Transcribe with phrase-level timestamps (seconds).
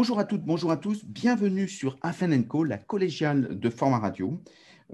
[0.00, 1.04] bonjour à toutes, bonjour à tous.
[1.04, 4.42] Bienvenue sur Afen Co, la collégiale de Format Radio.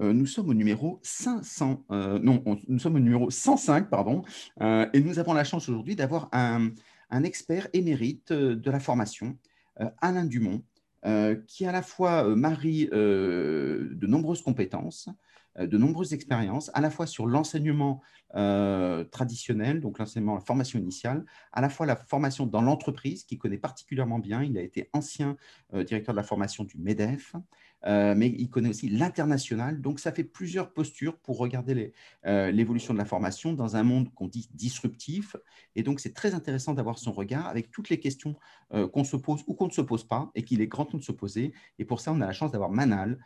[0.01, 4.23] Euh, nous sommes au numéro 500, euh, non, nous sommes au numéro 105, pardon,
[4.59, 6.71] euh, et nous avons la chance aujourd'hui d'avoir un,
[7.09, 9.37] un, expert émérite de la formation,
[10.01, 10.61] Alain Dumont,
[11.47, 15.07] qui à la fois marie de nombreuses compétences,
[15.57, 18.01] de nombreuses expériences, à la fois sur l'enseignement
[19.11, 23.57] traditionnel, donc l'enseignement, la formation initiale, à la fois la formation dans l'entreprise, qu'il connaît
[23.57, 24.43] particulièrement bien.
[24.43, 25.37] Il a été ancien
[25.73, 27.35] directeur de la formation du MEDEF,
[27.85, 29.81] euh, mais il connaît aussi l'international.
[29.81, 31.93] Donc, ça fait plusieurs postures pour regarder
[32.25, 35.35] euh, l'évolution de la formation dans un monde qu'on dit disruptif.
[35.75, 38.35] Et donc, c'est très intéressant d'avoir son regard avec toutes les questions
[38.73, 40.97] euh, qu'on se pose ou qu'on ne se pose pas et qu'il est grand temps
[40.97, 41.53] de se poser.
[41.79, 43.17] Et pour ça, on a la chance d'avoir Manal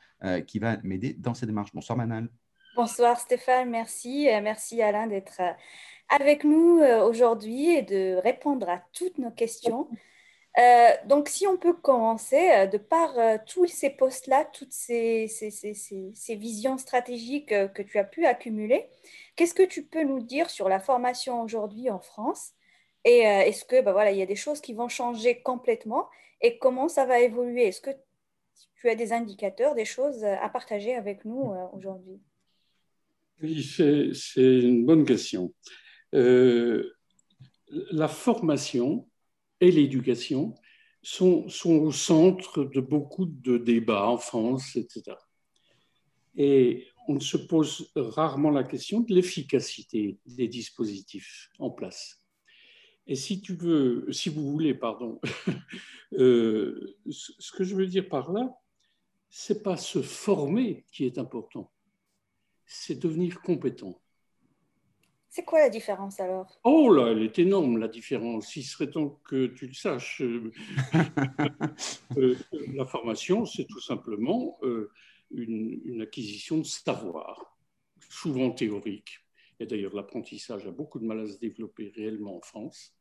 [0.45, 1.73] qui va m'aider dans ces démarches.
[1.73, 2.29] Bonsoir, Manal.
[2.75, 3.69] Bonsoir, Stéphane.
[3.71, 4.27] Merci.
[4.43, 5.41] Merci, Alain, d'être
[6.09, 9.87] avec nous aujourd'hui et de répondre à toutes nos questions.
[10.59, 15.27] Euh, donc, si on peut commencer, euh, de par euh, tous ces postes-là, toutes ces,
[16.29, 18.85] visions stratégiques que tu as pu accumuler,
[19.35, 22.51] qu'est-ce que tu peux nous dire sur la formation aujourd'hui en France?
[23.03, 26.07] Et est-ce que bah, voilà, il y a des choses qui vont changer complètement?
[26.41, 27.67] Et comment ça va évoluer?
[27.67, 27.89] Est-ce que
[28.75, 32.21] tu as des indicateurs, des choses à partager avec nous aujourd'hui?
[33.41, 35.51] Oui, c'est une bonne question.
[36.11, 39.07] la formation,
[39.61, 40.55] et l'éducation
[41.01, 45.15] sont, au centre de beaucoup de débats en France, etc.
[46.35, 52.21] Et on se pose rarement la question de l'efficacité des dispositifs en place.
[53.07, 55.19] Et si tu veux, si vous voulez, pardon,
[56.13, 58.53] euh, ce que je veux dire par là,
[59.29, 61.71] c'est pas se former qui est important,
[62.65, 63.99] c'est devenir compétent.
[65.33, 66.59] C'est quoi la différence alors?
[66.65, 68.53] Oh là, elle est énorme la différence.
[68.57, 70.21] Il serait temps que tu le saches.
[70.21, 70.51] Euh,
[72.75, 74.91] la formation, c'est tout simplement euh,
[75.31, 77.57] une, acquisition de savoir,
[78.09, 79.19] souvent théorique.
[79.61, 82.93] Et d'ailleurs, l'apprentissage a beaucoup de mal à se développer réellement en France.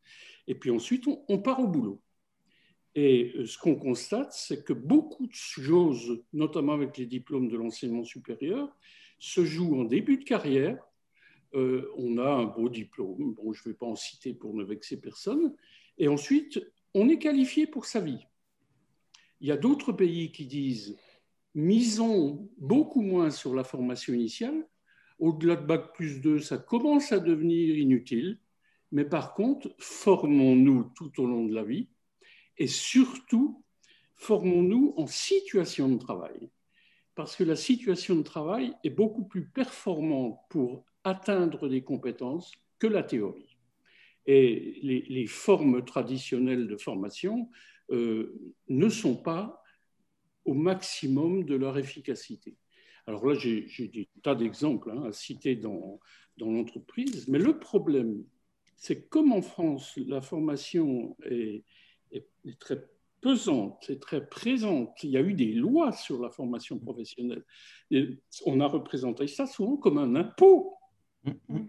[0.46, 2.00] Et puis ensuite, on, part au boulot.
[2.94, 7.56] Et euh, ce qu'on constate, c'est que beaucoup de choses, notamment avec les diplômes de
[7.56, 8.68] l'enseignement supérieur,
[9.18, 10.78] se jouent en début de carrière
[11.54, 14.64] euh, on a un beau diplôme, bon, je ne vais pas en citer pour ne
[14.64, 15.54] vexer personne,
[15.98, 16.60] et ensuite,
[16.94, 18.26] on est qualifié pour sa vie.
[19.40, 20.96] Il y a d'autres pays qui disent
[21.54, 24.66] misons beaucoup moins sur la formation initiale.
[25.18, 28.38] Au-delà de Bac plus 2, ça commence à devenir inutile.
[28.92, 31.88] Mais par contre, formons-nous tout au long de la vie
[32.58, 33.62] et surtout,
[34.16, 36.50] formons-nous en situation de travail.
[37.14, 42.86] Parce que la situation de travail est beaucoup plus performante pour atteindre des compétences que
[42.86, 43.56] la théorie.
[44.26, 47.48] Et les, formes traditionnelles de formation
[47.90, 48.34] euh,
[48.68, 49.62] ne sont pas
[50.44, 52.56] au maximum de leur efficacité.
[53.06, 56.00] Alors là, j'ai des tas d'exemples hein, à citer dans,
[56.36, 58.24] dans l'entreprise, mais le problème,
[58.76, 61.64] c'est comme en France, la formation est,
[62.12, 62.26] est,
[62.58, 62.78] très
[63.20, 65.02] pesante, est très présente.
[65.02, 67.44] Il y a eu des lois sur la formation professionnelle.
[68.46, 70.79] On a représenté ça souvent comme un impôt
[71.26, 71.66] Mm-hmm.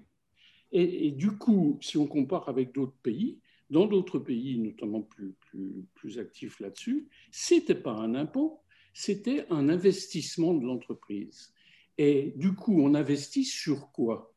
[0.74, 3.40] Et, du coup, si on compare avec d'autres pays,
[3.70, 8.62] dans d'autres pays, notamment plus, plus, plus actifs là-dessus, ce n'était pas un impôt,
[8.94, 11.54] c'était un investissement de l'entreprise.
[11.98, 14.34] Et du coup, on investit sur quoi?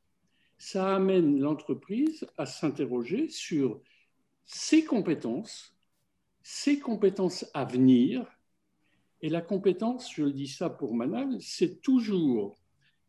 [0.59, 3.81] Ça amène l'entreprise à s'interroger sur
[4.45, 5.77] ses compétences,
[6.43, 8.27] ses compétences à venir.
[9.21, 12.57] Et la compétence, je le dis ça pour Manal, c'est toujours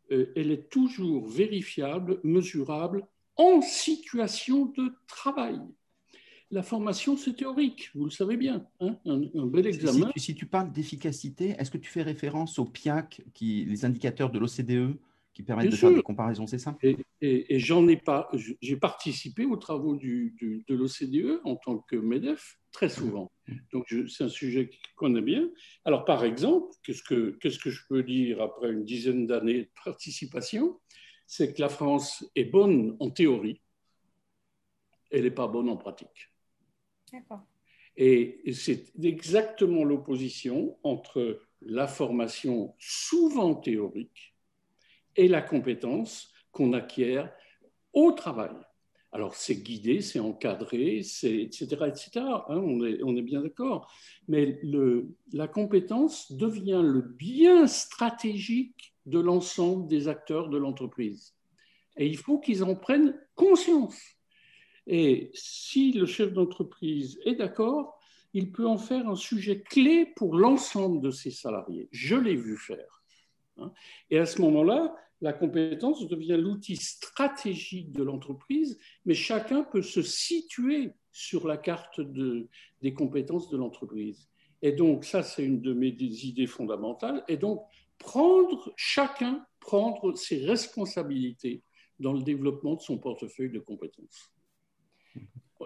[0.10, 3.08] elle est toujours vérifiable, mesurable
[3.38, 5.60] en situation de travail.
[6.52, 10.12] La formation, c'est théorique, vous le savez bien, hein, un, bel examen.
[10.16, 14.38] Si, tu parles d'efficacité, est-ce que tu fais référence au PIAC, qui, les indicateurs de
[14.38, 14.96] l'OCDE
[15.36, 18.32] qui permettent de faire des comparaisons, c'est ça Et, j'en ai pas,
[18.62, 23.32] j'ai participé aux travaux de l'OCDE en tant que MEDEF très souvent.
[23.72, 25.50] Donc c'est un sujet qu'on connaît bien.
[25.84, 29.70] Alors par exemple, qu'est-ce que, qu'est-ce que je peux dire après une dizaine d'années de
[29.84, 30.80] participation?
[31.28, 33.62] C'est que la France est bonne en théorie,
[35.12, 36.32] elle n'est pas bonne en pratique.
[37.12, 37.46] D'accord.
[37.98, 44.35] Et c'est exactement l'opposition entre la formation souvent théorique
[45.16, 47.32] et la compétence qu'on acquiert
[47.94, 48.56] au travail.
[49.12, 52.10] Alors, c'est guidé, c'est encadré, c'est etc., etc.
[52.50, 53.90] Hein, on, est, bien d'accord.
[54.28, 54.60] Mais
[55.32, 61.34] la compétence devient le bien stratégique de l'ensemble des acteurs de l'entreprise.
[61.96, 63.98] Et il faut qu'ils en prennent conscience.
[64.86, 67.98] Et si le chef d'entreprise est d'accord,
[68.34, 71.88] il peut en faire un sujet clé pour l'ensemble de ses salariés.
[71.92, 72.95] Je l'ai vu faire.
[73.58, 73.72] Hein.
[74.10, 80.02] Et à ce moment-là, la compétence devient l'outil stratégique de l'entreprise, mais chacun peut se
[80.02, 82.50] situer sur la carte de,
[82.82, 84.30] des compétences de l'entreprise.
[84.62, 87.24] Et donc, ça, c'est une de mes idées fondamentales.
[87.28, 87.62] Et donc,
[87.98, 91.64] prendre, chacun prendre ses responsabilités
[92.00, 94.32] dans le développement de son portefeuille de compétences.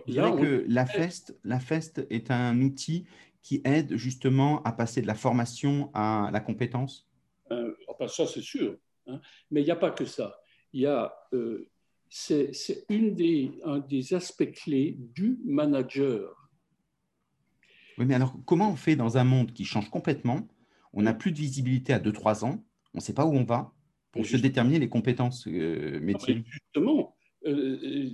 [0.05, 3.05] Je dirais que la FEST, la FEST est un outil
[3.41, 7.08] qui aide justement à passer de la formation à la compétence
[7.51, 8.77] euh, Ça, c'est sûr.
[9.07, 9.19] Hein.
[9.51, 10.39] Mais il n'y a pas que ça.
[10.73, 11.69] Il y a, euh,
[12.09, 12.51] c'est,
[12.89, 16.49] une des, un des aspects clés du manager.
[17.97, 20.47] Oui, mais alors comment on fait dans un monde qui change complètement
[20.93, 22.63] On n'a plus de visibilité à 2-3 ans,
[22.93, 23.73] on ne sait pas où on va
[24.11, 26.43] pour se déterminer les compétences euh, métiers?
[26.47, 28.09] justement, euh,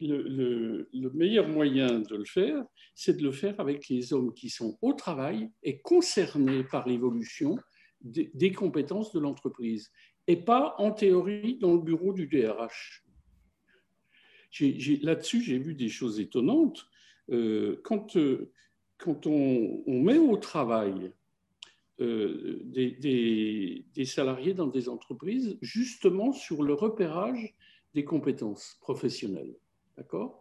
[0.00, 2.62] le, le, meilleur moyen de le faire,
[2.94, 7.56] c'est de le faire avec les hommes qui sont au travail et concernés par l'évolution
[8.06, 9.90] des, compétences de l'entreprise
[10.26, 13.04] et pas en théorie dans le bureau du DRH.
[15.02, 16.86] Là-dessus, j'ai vu des choses étonnantes.
[17.30, 18.52] Euh, quand, euh,
[18.98, 21.12] quand on, met au travail
[22.00, 27.54] euh, des, salariés dans des entreprises, justement sur le repérage
[27.94, 29.56] des compétences professionnelles,
[29.96, 30.40] d'accord?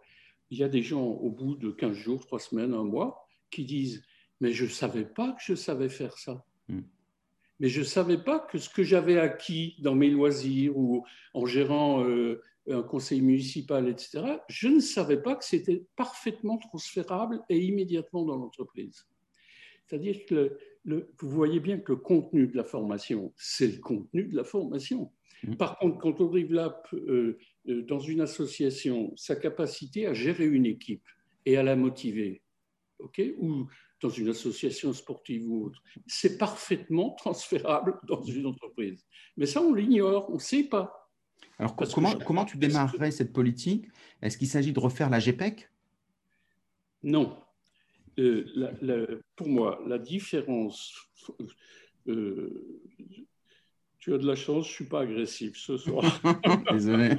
[0.52, 3.66] Il y a des gens au bout de 15 jours, 3 semaines, un mois, qui
[3.66, 4.04] disent
[4.40, 6.46] Mais je ne savais pas que je savais faire ça.
[6.68, 6.82] Hmm
[7.60, 11.46] mais je ne savais pas que ce que j'avais acquis dans mes loisirs ou en
[11.46, 17.60] gérant euh, un conseil municipal, etc., je ne savais pas que c'était parfaitement transférable et
[17.60, 19.06] immédiatement dans l'entreprise.
[19.86, 24.36] C'est-à-dire que vous voyez bien que le contenu de la formation, c'est le contenu de
[24.36, 25.12] la formation.
[25.44, 25.56] Mmh.
[25.56, 27.38] Par contre, quand on développe euh,
[27.68, 31.06] euh, dans une association sa capacité à gérer une équipe
[31.46, 32.42] et à la motiver,
[33.00, 33.68] ok, ou
[34.02, 35.82] dans une association sportive ou autre.
[36.08, 39.06] C'est parfaitement transférable dans une entreprise.
[39.38, 41.12] Mais ça, on l'ignore, on ne sait pas.
[41.58, 43.88] Alors, comment, comment tu démarrerais cette politique?
[44.22, 45.70] Est-ce qu'il s'agit de refaire la GPEC
[47.04, 47.38] Non.
[48.20, 50.94] Euh, pour moi, la différence.
[52.08, 52.90] Euh,
[54.00, 56.04] tu as de la chance, je ne suis pas agressif ce soir.
[56.72, 57.18] Désolé.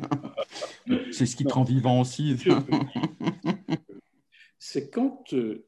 [1.10, 2.36] C'est ce qui te rend vivant aussi.
[4.58, 5.66] C'est quand euh,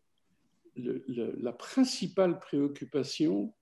[0.78, 3.52] la principale préoccupation,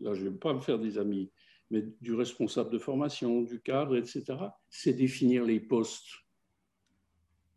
[0.00, 1.30] là je ne vais pas me faire des amis,
[1.70, 4.24] mais du responsable de formation, du cadre, etc.,
[4.70, 6.06] c'est définir les postes.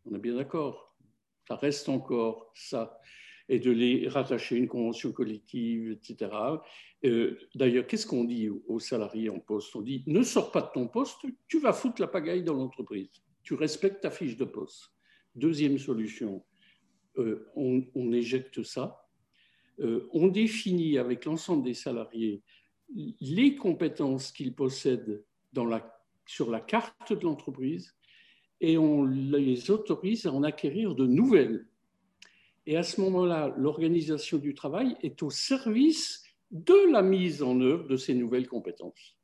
[0.04, 0.96] On est bien d'accord.
[1.48, 2.98] Ça reste encore ça.
[3.48, 6.30] Et de les rattacher à une convention collective, etc.
[7.04, 9.74] Euh, d'ailleurs, qu'est-ce qu'on dit aux salariés en poste?
[9.74, 11.18] On dit ne sors pas de ton poste,
[11.48, 13.10] tu vas foutre la pagaille dans l'entreprise.
[13.42, 14.92] Tu respectes ta fiche de poste.
[15.34, 16.44] Deuxième solution,
[17.18, 19.06] euh, on, éjecte ça.
[19.80, 22.42] Euh, on définit avec l'ensemble des salariés
[23.20, 25.24] les compétences qu'ils possèdent
[26.26, 27.94] sur la carte de l'entreprise
[28.60, 31.66] et on les autorise à en acquérir de nouvelles.
[32.66, 37.88] Et à ce moment-là, l'organisation du travail est au service de la mise en œuvre
[37.88, 39.16] de ces nouvelles compétences.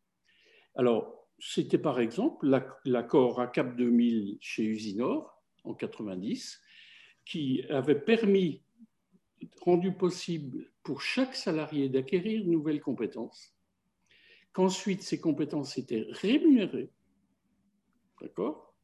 [0.75, 2.49] Alors, c'était par exemple
[2.85, 6.61] l'accord ACAP 2000 chez Usinor en 90,
[7.29, 8.63] qui avait permis,
[9.61, 13.55] rendu possible pour chaque salarié d'acquérir de nouvelles compétences,
[14.53, 16.91] qu'ensuite ces compétences étaient rémunérées,
[18.21, 18.75] d'accord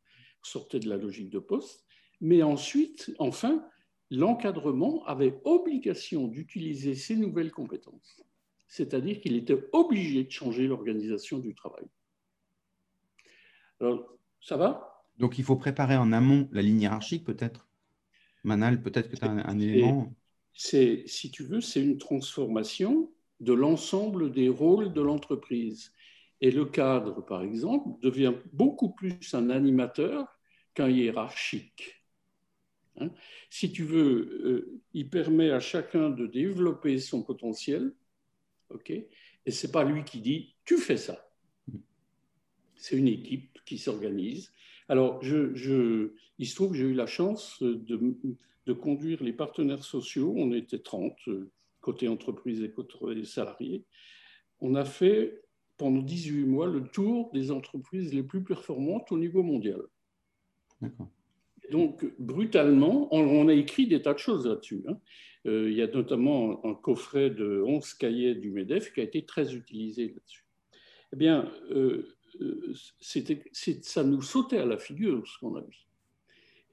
[0.43, 1.87] Sortait de la logique de poste,
[2.21, 3.67] mais ensuite, enfin,
[4.11, 8.23] l'encadrement avait obligation d'utiliser ces nouvelles compétences,
[8.69, 11.87] c'est-à-dire qu'il était obligé de changer l'organisation du travail.
[13.81, 15.07] Alors, ça va?
[15.17, 17.64] Donc, il faut préparer en amont la ligne hiérarchique, peut-être?
[18.45, 20.15] Manal, peut-être que tu as un, élément.
[20.53, 23.11] C'est, si tu veux, c'est une transformation
[23.41, 25.93] de l'ensemble des rôles de l'entreprise.
[26.41, 30.39] Et le cadre, par exemple, devient beaucoup plus un animateur
[30.75, 32.05] qu'un hiérarchique.
[33.01, 33.11] Hein?
[33.51, 37.93] si tu veux, euh, il permet à chacun de développer son potentiel,
[38.71, 38.93] ok
[39.47, 41.29] et ce n'est pas lui qui dit tu fais ça.
[42.77, 44.53] C'est une équipe qui s'organise
[44.89, 50.35] alors, je, il se trouve que j'ai eu la chance de, conduire les partenaires sociaux.
[50.37, 51.51] On était 30, euh,
[51.81, 53.85] côté entreprise et côté salariés.
[54.61, 55.43] On a fait
[55.77, 59.81] pendant 18 mois le tour des entreprises les plus performantes au niveau mondial.
[61.71, 64.85] Donc, brutalement, on, a écrit des tas de choses là-dessus.
[64.87, 64.99] Hein.
[65.47, 69.25] Euh, il y a notamment un coffret de 11 cahiers du MEDEF qui a été
[69.25, 70.45] très utilisé là-dessus.
[71.13, 72.14] Eh bien, euh,
[73.01, 75.85] ça nous sautait à la figure ce qu'on a vu.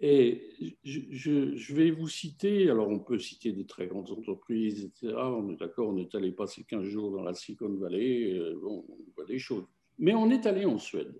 [0.04, 5.14] Et je, vais vous citer, alors on peut citer des très grandes entreprises, etc.
[5.16, 8.84] On est d'accord, on est allé passer 15 jours dans la Silicon Valley, euh, on
[9.16, 9.66] voit des choses.
[10.00, 11.14] Mais on est allé en Suède.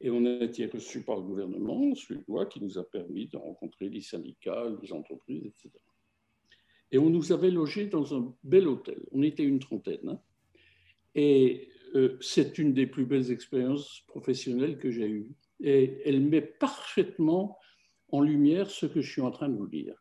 [0.00, 3.88] Et on a été reçu par le gouvernement suédois qui nous a permis de rencontrer
[3.88, 5.70] les syndicats, les entreprises, etc.
[6.90, 9.00] Et on nous avait logés dans un bel hôtel.
[9.12, 10.08] On était une trentaine.
[10.08, 10.20] Hein.
[11.14, 15.30] Et euh, c'est une des plus belles expériences professionnelles que j'ai eues.
[15.60, 17.58] Et elle met parfaitement
[18.10, 19.94] en lumière ce que je suis en train de vous dire.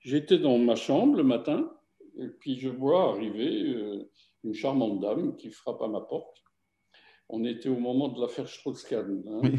[0.00, 1.70] J'étais dans ma chambre le matin,
[2.18, 4.10] et puis je vois arriver euh,
[4.44, 6.42] une charmante dame qui frappe à ma porte.
[7.30, 9.22] On était au moment de l'affaire Strauss-Kahn.
[9.26, 9.50] Hein.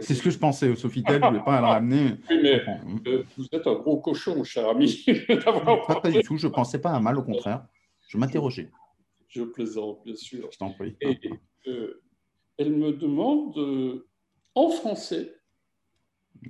[0.00, 2.16] c'est ce que je pensais, au Sofitel, je ne voulais pas la ramener.
[2.28, 2.62] Oui, mais
[3.06, 5.04] euh, vous êtes un gros cochon, cher ami.
[5.44, 7.66] pas, pas, du tout, je ne pensais pas à mal, au contraire.
[8.08, 8.70] Je m'interrogeais.
[9.34, 10.48] Je plaisante, bien sûr.
[10.52, 10.96] Je t'en prie.
[11.00, 11.18] Et
[11.66, 12.02] euh,
[12.56, 14.06] elle me demande euh,
[14.54, 15.34] en français,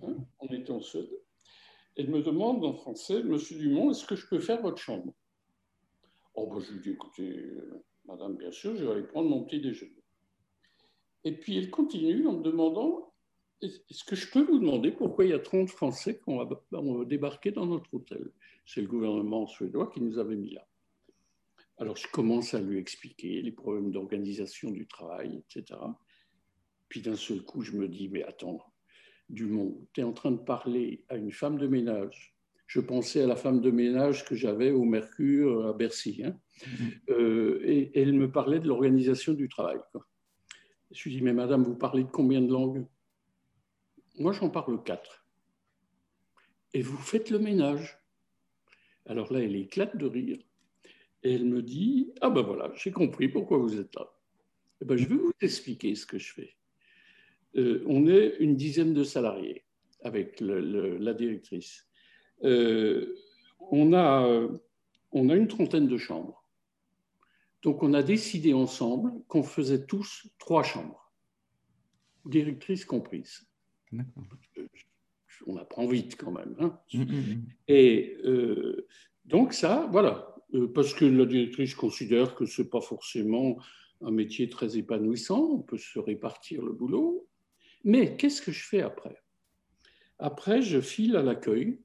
[0.02, 1.08] hein, on était en Suède,
[1.96, 5.14] elle me demande en français, Monsieur Dumont, est-ce que je peux faire votre chambre?
[6.34, 9.44] Oh, ben, je lui dis, écoutez, euh, madame, bien sûr, je vais aller prendre mon
[9.44, 10.02] petit déjeuner.
[11.24, 13.14] Et puis elle continue en me demandant,
[13.62, 16.46] est-ce que je peux vous demander pourquoi il y a 30 Français qui va
[17.06, 18.30] débarquer dans notre hôtel?
[18.66, 20.66] C'est le gouvernement suédois qui nous avait mis là.
[21.78, 25.80] Alors je commence à lui expliquer les problèmes d'organisation du travail, etc.
[26.88, 28.60] Puis d'un seul coup, je me dis, mais attends,
[29.28, 32.36] Dumont, tu es en train de parler à une femme de ménage.
[32.66, 36.22] Je pensais à la femme de ménage que j'avais au Mercure à Bercy.
[36.24, 36.38] Hein.
[36.60, 37.10] Mm-hmm.
[37.10, 39.78] Euh, et, elle me parlait de l'organisation du travail.
[40.90, 42.86] Je lui dis, mais madame, vous parlez de combien de langues?
[44.18, 45.26] Moi, j'en parle quatre.
[46.72, 47.98] Et vous faites le ménage.
[49.06, 50.38] Alors là, elle éclate de rire.
[51.24, 54.06] Et elle me dit Ah ben voilà, j'ai compris pourquoi vous êtes là.
[54.80, 56.56] Eh ben, je vais vous expliquer ce que je fais.
[57.56, 59.64] Euh, on est une dizaine de salariés
[60.02, 61.86] avec la directrice.
[62.42, 63.16] Euh,
[63.70, 64.48] on, a,
[65.12, 66.44] on a une trentaine de chambres.
[67.62, 71.10] Donc on a décidé ensemble qu'on faisait tous trois chambres,
[72.26, 73.46] directrice comprise.
[75.46, 76.54] On apprend vite quand même.
[76.58, 76.78] Hein.
[76.92, 77.42] Mmh, mmh, mmh.
[77.68, 78.86] Et euh,
[79.24, 80.33] donc ça, voilà, euh,
[80.74, 83.58] parce que la directrice considère que ce n'est pas forcément
[84.02, 87.26] un métier très épanouissant, on peut se répartir le boulot.
[87.84, 89.16] Mais qu'est-ce que je fais après?
[90.18, 91.78] Après, je file à l'accueil.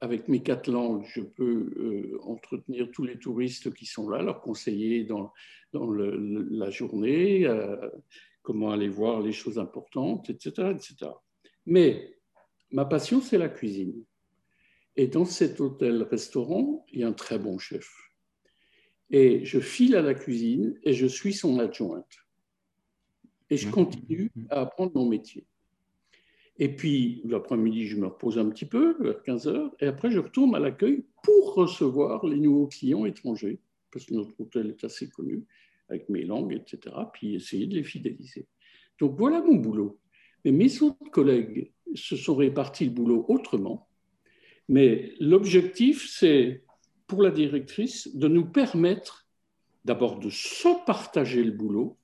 [0.00, 4.42] Avec mes quatre langues, je peux euh, entretenir tous les touristes qui sont là, leur
[4.42, 5.32] conseiller dans,
[5.72, 7.88] dans la journée, euh,
[8.42, 11.10] comment aller voir les choses importantes, etc., etc.
[11.64, 12.18] Mais
[12.70, 14.04] ma passion, c'est la cuisine.
[14.96, 17.90] Et dans cet hôtel-restaurant, il y a un très bon chef.
[19.10, 22.16] Et je file à la cuisine et je suis son adjointe.
[23.50, 23.72] Et je mmh.
[23.72, 25.46] continue à apprendre mon métier.
[26.58, 30.20] Et puis, l'après-midi, je me repose un petit peu, vers 15 heures, et après, je
[30.20, 33.58] retourne à l'accueil pour recevoir les nouveaux clients étrangers,
[33.90, 35.44] parce que notre hôtel est assez connu,
[35.88, 38.46] avec mes langues, etc., puis essayer de les fidéliser.
[39.00, 39.98] Donc, voilà mon boulot.
[40.44, 43.88] Mais mes autres collègues se sont répartis le boulot autrement.
[44.68, 46.64] Mais l'objectif, c'est
[47.06, 49.26] pour la directrice de nous permettre
[49.84, 51.98] d'abord de se partager le boulot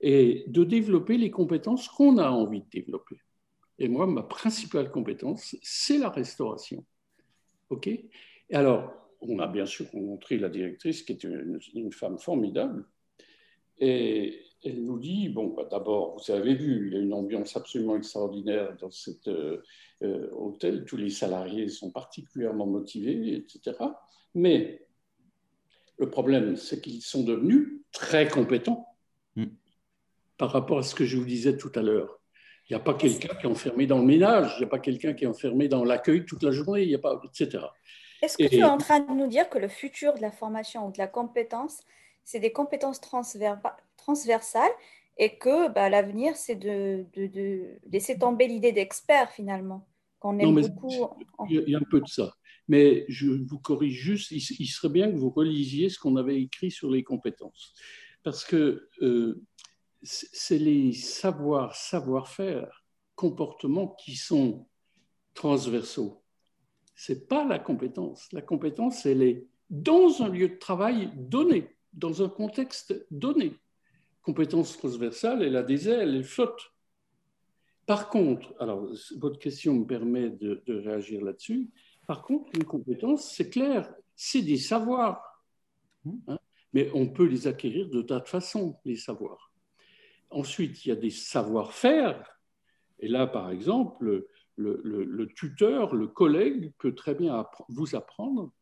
[0.00, 3.20] et de développer les compétences qu'on a envie de développer.
[3.80, 6.84] Et moi, ma principale compétence, c'est la restauration.
[7.70, 7.88] OK?
[7.88, 8.04] Et
[8.52, 12.86] Alors, on a bien sûr rencontré la directrice, qui est une, une femme formidable.
[13.78, 17.56] Et elle nous dit, bon, bah, d'abord, vous avez vu, il y a une ambiance
[17.56, 19.62] absolument extraordinaire dans cet euh,
[20.02, 23.76] euh, hôtel, tous les salariés sont particulièrement motivés, etc.
[24.34, 24.86] Mais
[25.98, 28.86] le problème, c'est qu'ils sont devenus très compétents
[29.36, 29.46] mm.
[30.36, 32.20] par rapport à ce que je vous disais tout à l'heure.
[32.68, 34.78] Il n'y a pas quelqu'un qui est enfermé dans le ménage, il n'y a pas
[34.78, 37.64] quelqu'un qui est enfermé dans l'accueil toute la journée, il n'y a pas, etc.
[38.20, 40.88] Est-ce que tu es en train de nous dire que le futur de la formation
[40.88, 41.80] ou de la compétence,
[42.24, 43.00] c'est des compétences
[44.08, 44.72] transversales
[45.18, 47.04] et que bah, l'avenir, c'est de,
[47.90, 49.86] laisser tomber l'idée d'expert finalement.
[50.18, 51.08] Qu'on aime beaucoup.
[51.48, 52.32] Il y a un peu de ça.
[52.66, 56.70] Mais je vous corrige juste, il, serait bien que vous relisiez ce qu'on avait écrit
[56.70, 57.74] sur les compétences.
[58.24, 59.42] Parce que euh,
[60.02, 62.84] c'est les savoirs, savoir-faire,
[63.14, 64.66] comportements qui sont
[65.34, 66.22] transversaux.
[66.94, 68.28] Ce n'est pas la compétence.
[68.32, 73.54] La compétence, elle est dans un lieu de travail donné dans un contexte donné.
[74.22, 76.72] Compétence transversale, elle a des ailes, elle flotte.
[77.86, 81.70] Par contre, alors votre question me permet de, réagir là-dessus.
[82.06, 85.24] Par contre, une compétence, c'est clair, c'est des savoirs.
[86.06, 86.38] Hein.
[86.72, 89.52] mais on peut les acquérir de tas de façons, les savoirs.
[90.30, 92.38] Ensuite, il y a des savoir-faire.
[93.00, 98.52] Et là, par exemple, le, tuteur, le collègue peut très bien vous apprendre,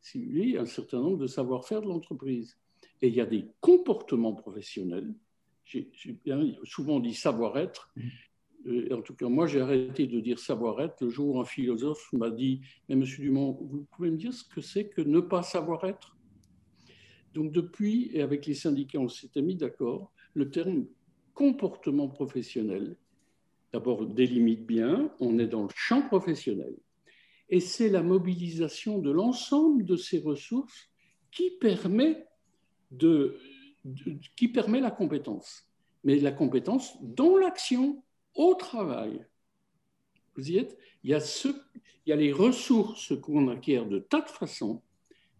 [0.00, 2.58] si vous voulez, un certain nombre de savoir-faire de l'entreprise.
[3.00, 5.14] Et il y a des comportements professionnels.
[5.64, 5.90] J'ai
[6.64, 7.90] souvent dit savoir-être.
[7.96, 8.02] Mmh.
[8.66, 12.12] Euh, en tout cas, moi, j'ai arrêté de dire savoir-être le jour où un philosophe
[12.12, 15.42] m'a dit Mais monsieur Dumont, vous pouvez me dire ce que c'est que ne pas
[15.42, 16.16] savoir-être?
[17.34, 20.86] Donc, depuis, et avec les syndicats, on s'était mis d'accord, le terme
[21.34, 22.96] comportement professionnel,
[23.72, 26.74] d'abord délimite bien, on est dans le champ professionnel.
[27.48, 30.90] Et c'est la mobilisation de l'ensemble de ces ressources
[31.30, 32.26] qui permet,
[32.92, 33.38] de,
[34.36, 35.66] qui permet la compétence.
[36.04, 38.02] Mais la compétence dans l'action,
[38.34, 39.24] au travail.
[40.36, 40.78] Vous y êtes?
[41.04, 41.48] Il y, a ce,
[42.06, 44.82] il y a les ressources qu'on acquiert de tas de façons,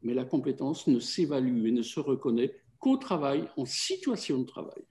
[0.02, 4.82] mais la compétence ne s'évalue et ne se reconnaît qu'au travail, en situation de travail.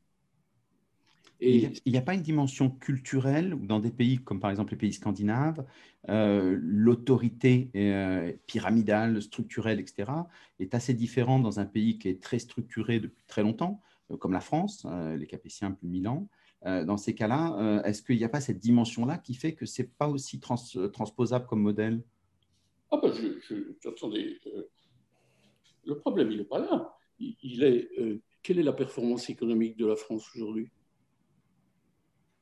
[1.43, 4.74] Et il n'y a, pas une dimension culturelle où dans des pays comme par exemple
[4.74, 5.65] les pays scandinaves,
[6.07, 10.12] euh, l'autorité euh, pyramidale, structurelle, etc.,
[10.60, 13.81] est assez différente dans un pays qui est très structuré depuis très longtemps,
[14.12, 14.86] euh, comme la France,
[15.17, 16.27] les Capétiens plus 1000 ans.
[16.63, 19.88] dans ces cas-là, est-ce qu'il n'y a pas cette dimension-là qui fait que ce n'est
[19.88, 22.03] pas aussi transposable comme modèle?
[22.91, 24.39] Ah ben, je, attendez,
[25.86, 26.95] le problème, il n'est pas là.
[27.19, 27.89] il est,
[28.43, 30.69] quelle est la performance économique de la France aujourd'hui?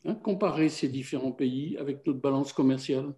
[0.05, 3.13] Hein, comparer ces différents pays avec notre balance commerciale.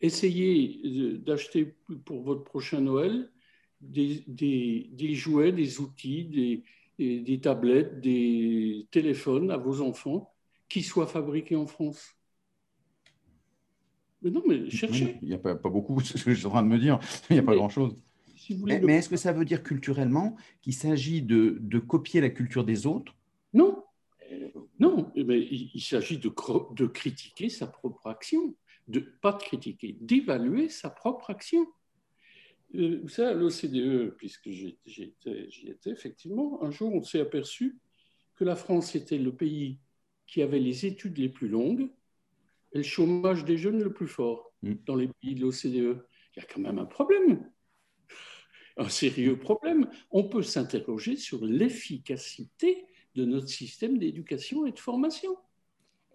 [0.00, 3.30] Essayez d'acheter pour votre prochain Noël
[3.82, 6.24] des, des, jouets, des outils,
[6.98, 10.32] des, des, tablettes, des téléphones à vos enfants
[10.70, 12.14] qui soient fabriqués en France.
[14.22, 15.18] Mais non, mais cherchez.
[15.20, 16.78] Il n'y a pas, pas beaucoup, c'est ce que je suis en train de me
[16.78, 16.98] dire.
[17.28, 17.94] Il n'y a pas grand-chose.
[18.64, 22.64] mais, mais est-ce que ça veut dire culturellement qu'il s'agit de, de copier la culture
[22.64, 23.14] des autres
[25.26, 26.32] mais il, s'agit de,
[26.74, 28.54] de, critiquer sa propre action,
[28.86, 31.66] de pas de critiquer, d'évaluer sa propre action.
[32.76, 37.78] Euh, vous savez, à l'OCDE, puisque j'y étais, étais, effectivement, un jour on s'est aperçu
[38.36, 39.80] que la France était le pays
[40.28, 41.90] qui avait les études les plus longues
[42.72, 44.74] et le chômage des jeunes le plus fort mm.
[44.86, 46.04] dans les pays de l'OCDE.
[46.36, 47.50] Il y a quand même un problème,
[48.76, 49.90] un sérieux problème.
[50.12, 55.36] On peut s'interroger sur l'efficacité de notre système d'éducation et de formation.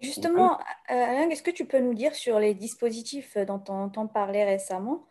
[0.01, 4.07] Justement, euh, Alain, est-ce que tu peux nous dire sur les dispositifs dont on entend
[4.07, 5.05] parler récemment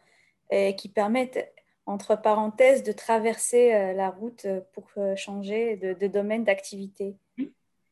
[0.50, 1.52] et qui permettent,
[1.86, 7.16] entre parenthèses, de traverser euh, la route pour euh, changer de, domaine d'activité?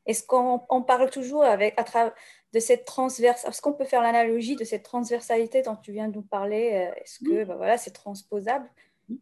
[0.07, 2.15] Est-ce qu'on parle toujours avec, à travers
[2.55, 6.15] de cette transverse Est-ce qu'on peut faire l'analogie de cette transversalité dont tu viens de
[6.15, 8.69] nous parler Est-ce que ben voilà, c'est transposable?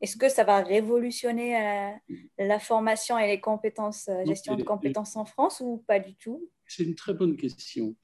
[0.00, 1.90] Est-ce que ça va révolutionner euh,
[2.38, 6.50] la formation et les compétences, euh, gestion de compétences en France ou pas du tout?
[6.66, 7.94] C'est une très bonne question.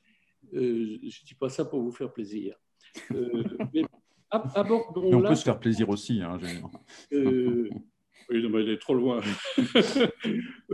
[0.55, 2.57] Euh, je ne dis pas ça pour vous faire plaisir.
[3.11, 3.83] mais
[4.31, 6.21] on peut se faire plaisir aussi.
[6.23, 6.39] Hein,
[7.11, 9.21] oui, mais il est trop loin.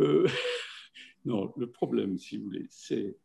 [1.24, 3.16] non, le problème, si vous voulez, c'est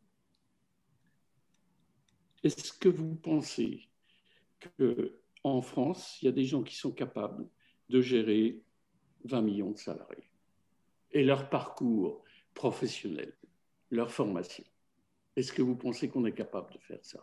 [2.42, 3.88] est-ce que vous pensez
[4.78, 7.46] qu'en France, il y a des gens qui sont capables
[7.88, 8.62] de gérer
[9.24, 10.30] 20 millions de salariés
[11.12, 13.34] et leur parcours professionnel,
[13.90, 14.64] leur formation.
[15.36, 17.20] Est-ce que vous pensez qu'on est capable de faire ça?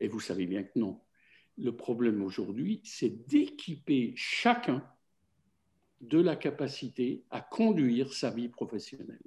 [0.00, 1.00] Et vous savez bien que non.
[1.58, 4.86] Le problème aujourd'hui, c'est d'équiper chacun
[6.02, 9.22] de la capacité à conduire sa vie professionnelle,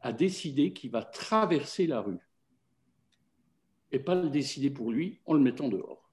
[0.00, 2.18] à décider qu'il va traverser la rue
[3.90, 6.03] et pas le décider pour lui en le mettant dehors.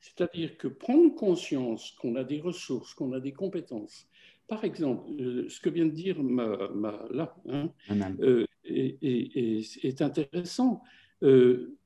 [0.00, 4.08] C'est-à-dire que prendre conscience qu'on a des ressources, qu'on a des compétences.
[4.48, 6.68] Par exemple, euh, ce que vient de dire ma,
[7.10, 7.70] là hein,
[8.20, 10.82] euh, est, intéressant.
[11.22, 11.76] Euh,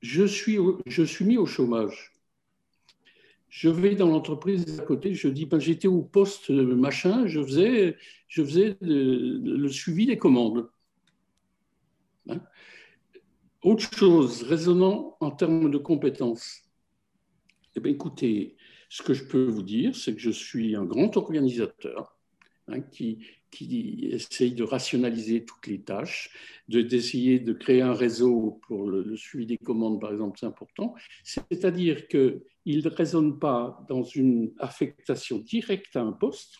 [0.00, 2.12] je, suis, je suis mis au chômage.
[3.50, 7.96] Je vais dans l'entreprise à côté, je dis ben, j'étais au poste machin, je faisais,
[8.26, 10.68] je faisais le, suivi des commandes.
[12.28, 12.40] Hein.
[13.62, 16.63] Autre chose, résonnant en termes de compétences
[17.76, 18.56] eh bien, écoutez,
[18.88, 22.16] ce que je peux vous dire, c'est que je suis un grand organisateur
[22.68, 26.30] hein, qui, qui essaye de rationaliser toutes les tâches,
[26.68, 30.94] d'essayer de, créer un réseau pour le, suivi des commandes, par exemple, c'est important.
[31.22, 36.58] C'est-à-dire qu'il ne raisonne pas dans une affectation directe à un poste,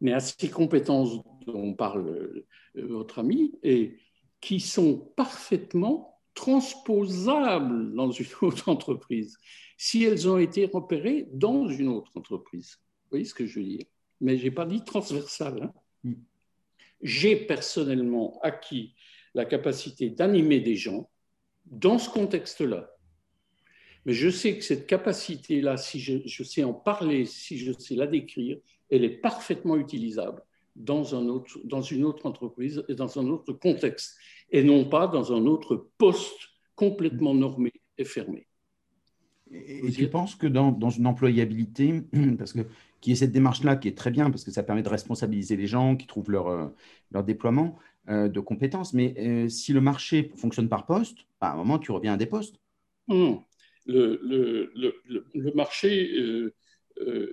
[0.00, 3.98] mais à ces compétences dont parle euh, votre ami et
[4.40, 9.36] qui sont parfaitement transposables dans une autre entreprise
[9.76, 12.78] si elles ont été repérées dans une autre entreprise.
[13.04, 13.84] Vous voyez ce que je veux dire?
[14.22, 15.62] Mais je n'ai pas dit transversal.
[15.62, 15.72] Hein.
[16.04, 16.14] Mm.
[17.02, 18.94] J'ai personnellement acquis
[19.34, 21.10] la capacité d'animer des gens
[21.66, 22.90] dans ce contexte-là.
[24.06, 28.06] Mais je sais que cette capacité-là, si je, sais en parler, si je sais la
[28.06, 28.58] décrire,
[28.90, 30.42] elle est parfaitement utilisable
[30.76, 34.16] dans, un autre, dans une autre entreprise et dans un autre contexte,
[34.50, 38.46] et non pas dans un autre poste complètement normé et fermé.
[39.52, 42.02] Et, tu penses que dans, dans, une employabilité,
[42.38, 42.60] parce que
[43.00, 45.66] qui est cette démarche-là qui est très bien, parce que ça permet de responsabiliser les
[45.66, 46.68] gens qui trouvent leur, euh,
[47.10, 47.78] leur déploiement
[48.08, 51.78] euh, de compétences, mais euh, si le marché fonctionne par poste, bah, à un moment,
[51.78, 52.56] tu reviens à des postes.
[53.08, 53.42] Non,
[53.86, 56.10] le, le, le, le marché,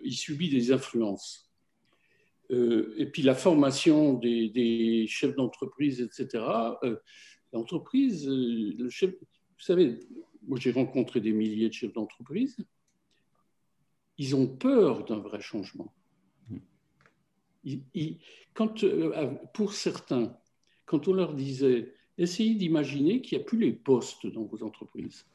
[0.03, 1.46] il subit des influences.
[2.49, 6.43] Et puis la formation des, des chefs d'entreprise, etc.
[7.53, 9.99] L'entreprise, le chef, vous savez,
[10.47, 12.57] moi j'ai rencontré des milliers de chefs d'entreprise,
[14.17, 15.93] ils ont peur d'un vrai changement.
[18.53, 20.37] quand, euh, pour certains,
[20.85, 25.25] quand on leur disait, essayez d'imaginer qu'il n'y a plus les postes dans vos entreprises,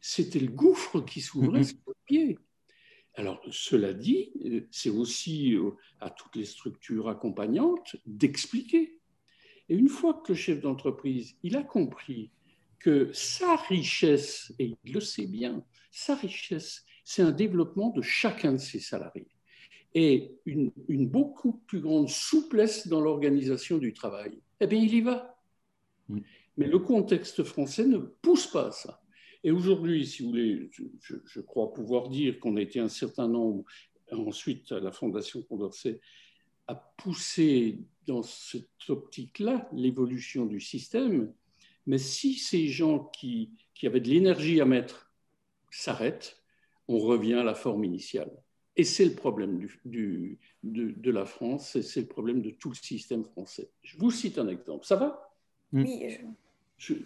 [0.00, 2.38] c'était le gouffre qui s'ouvrait sur vos pieds.
[3.18, 9.00] Alors, cela dit, euh, c'est aussi euh, à toutes les structures accompagnantes d'expliquer.
[9.68, 12.30] Et une fois que le chef d'entreprise, il a compris
[12.78, 18.52] que sa richesse, et il le sait bien, sa richesse, c'est un développement de chacun
[18.52, 19.26] de ses salariés
[19.94, 20.70] et une,
[21.08, 24.38] beaucoup plus grande souplesse dans l'organisation du travail.
[24.60, 25.36] Eh bien, il y va.
[26.08, 29.00] Mais le contexte français ne pousse pas à ça.
[29.44, 30.70] Et aujourd'hui, si vous voulez,
[31.00, 33.64] je, crois pouvoir dire qu'on a été un certain nombre,
[34.10, 36.00] ensuite à la Fondation Condorcet,
[36.66, 41.32] à pousser dans cette optique-là l'évolution du système,
[41.86, 43.50] mais si ces gens qui,
[43.82, 45.12] avaient de l'énergie à mettre
[45.70, 46.42] s'arrêtent,
[46.88, 48.30] on revient à la forme initiale.
[48.76, 52.74] Et c'est le problème du, de, la France, et c'est le problème de tout le
[52.74, 53.70] système français.
[53.82, 54.86] Je vous cite un exemple.
[54.86, 55.32] Ça va?
[55.72, 55.82] Mm.
[55.82, 56.10] Oui.
[56.10, 56.26] Je...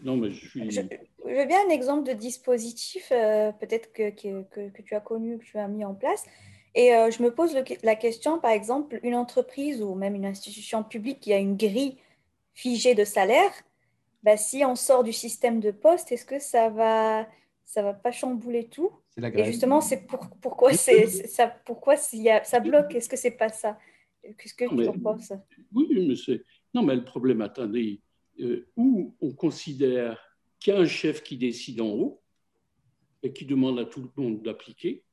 [0.05, 0.71] non, mais je suis.
[0.71, 5.39] Je, veux bien un exemple de dispositif, euh, peut-être que, que, que, tu as connu,
[5.39, 6.25] que tu as mis en place.
[6.75, 10.83] Et euh, je me pose la question, par exemple, une entreprise ou même une institution
[10.83, 11.99] publique qui a une grille
[12.55, 13.53] figée de salaire,
[14.23, 17.27] bah, si on sort du système de poste, est-ce que ça va,
[17.65, 18.91] ça va pas chambouler tout?
[19.19, 22.95] Et justement, c'est pour, pourquoi, c'est, ça, pourquoi y a, ça bloque?
[22.95, 23.79] Est-ce que c'est pas ça?
[24.23, 25.33] Qu'est-ce que tu en penses?
[25.75, 26.43] Oui, mais c'est...
[26.73, 28.01] Non, mais le problème, attendez,
[28.41, 30.19] euh, où on considère
[30.59, 32.23] qu'il y a un chef qui décide en haut
[33.23, 35.05] et qui demande à tout le monde d'appliquer,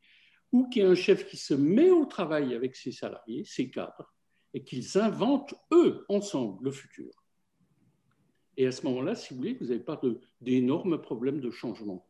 [0.52, 3.70] ou qu'il y a un chef qui se met au travail avec ses salariés, ses
[3.70, 4.14] cadres,
[4.54, 7.12] et qu'ils inventent, eux, ensemble, le futur.
[8.58, 10.02] Et à ce moment-là, si vous voulez, vous n'avez pas
[10.42, 12.06] d'énormes problèmes de changement.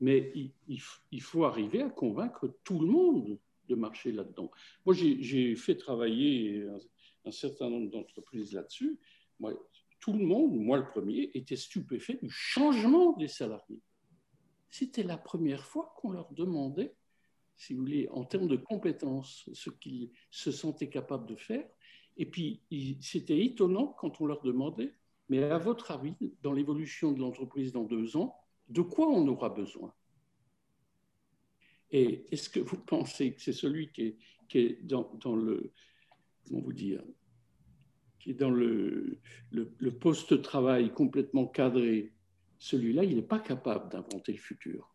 [0.00, 0.32] Mais
[0.68, 4.50] il, faut arriver à convaincre tout le monde de marcher là-dedans.
[4.84, 6.66] Moi, j'ai fait travailler
[7.24, 8.98] un, certain nombre d'entreprises là-dessus.
[10.02, 13.80] Tout le monde, moi le premier, était stupéfait du changement des salariés.
[14.68, 16.94] C'était la première fois qu'on leur demandait,
[17.56, 21.64] si vous voulez, en termes de compétences, ce qu'ils se sentaient capables de faire.
[22.18, 22.62] Et puis,
[23.00, 24.92] c'était étonnant quand on leur demandait
[25.32, 28.36] mais à votre avis, dans l'évolution de l'entreprise dans deux ans,
[28.68, 29.94] de quoi on aura besoin?
[31.90, 34.14] Et est-ce que vous pensez que c'est celui qui
[34.54, 35.72] est, dans, le,
[36.46, 37.02] comment vous dire,
[38.22, 39.18] qui est dans le,
[39.50, 42.12] le, poste-travail complètement cadré,
[42.58, 44.94] celui-là, il n'est pas capable d'inventer le futur.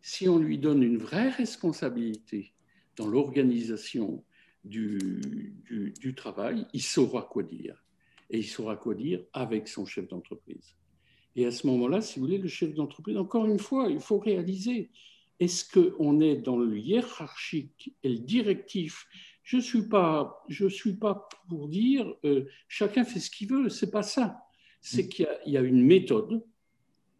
[0.00, 2.54] Si on lui donne une vraie responsabilité
[2.96, 4.24] dans l'organisation
[4.62, 5.56] du,
[6.00, 7.84] du, travail, il saura quoi dire
[8.30, 10.76] et il saura quoi dire avec son chef d'entreprise.
[11.34, 14.18] Et à ce moment-là, si vous voulez, le chef d'entreprise, encore une fois, il faut
[14.18, 14.90] réaliser,
[15.40, 19.08] est-ce qu'on est dans le hiérarchique et le directif
[19.42, 23.68] Je ne suis, pas, je suis pas pour dire euh, chacun fait ce qu'il veut,
[23.68, 24.42] c'est pas ça.
[24.80, 26.42] C'est qu'il y, a une méthode,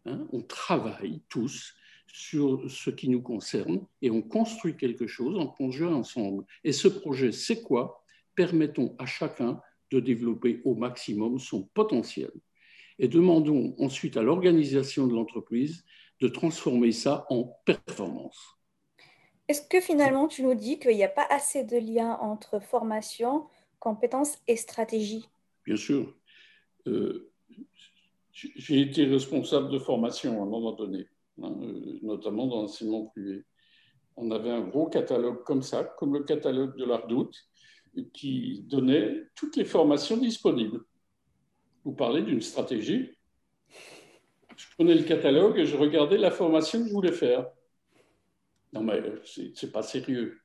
[0.05, 1.75] hein, on travaille tous
[2.07, 6.45] sur ce qui nous concerne et on construit quelque chose en projet ensemble.
[6.63, 8.03] Et ce projet, c'est quoi?
[8.35, 12.31] Permettons à chacun de développer au maximum son potentiel.
[12.97, 15.83] Et demandons ensuite à l'organisation de l'entreprise
[16.19, 18.60] de transformer ça en performance.
[19.51, 23.47] Est-ce que finalement tu nous dis qu'il n'y a pas assez de lien entre formation,
[23.79, 25.27] compétences et stratégie?
[25.65, 26.15] Bien sûr.
[26.87, 27.29] Euh,
[28.31, 31.05] j'ai été responsable de formation à un moment donné,
[31.43, 33.43] hein, euh, notamment dans l'enseignement privé.
[34.15, 37.35] On avait un gros catalogue comme ça, comme le catalogue de l'Ardoute,
[38.13, 40.79] qui donnait toutes les formations disponibles.
[41.83, 43.17] Vous parlez d'une stratégie?
[44.55, 47.49] Je prenais le catalogue et je regardais la formation que je voulais faire.
[48.73, 50.39] Non, mais c'est pas sérieux.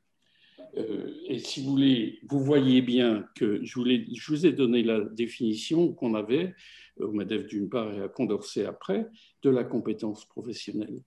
[0.76, 5.00] Euh, et si vous voulez, vous voyez bien que je, je vous ai donné la
[5.00, 6.54] définition qu'on avait
[6.98, 9.06] au MEDEF d'une part et à Condorcet après
[9.42, 11.02] de la compétence professionnelle.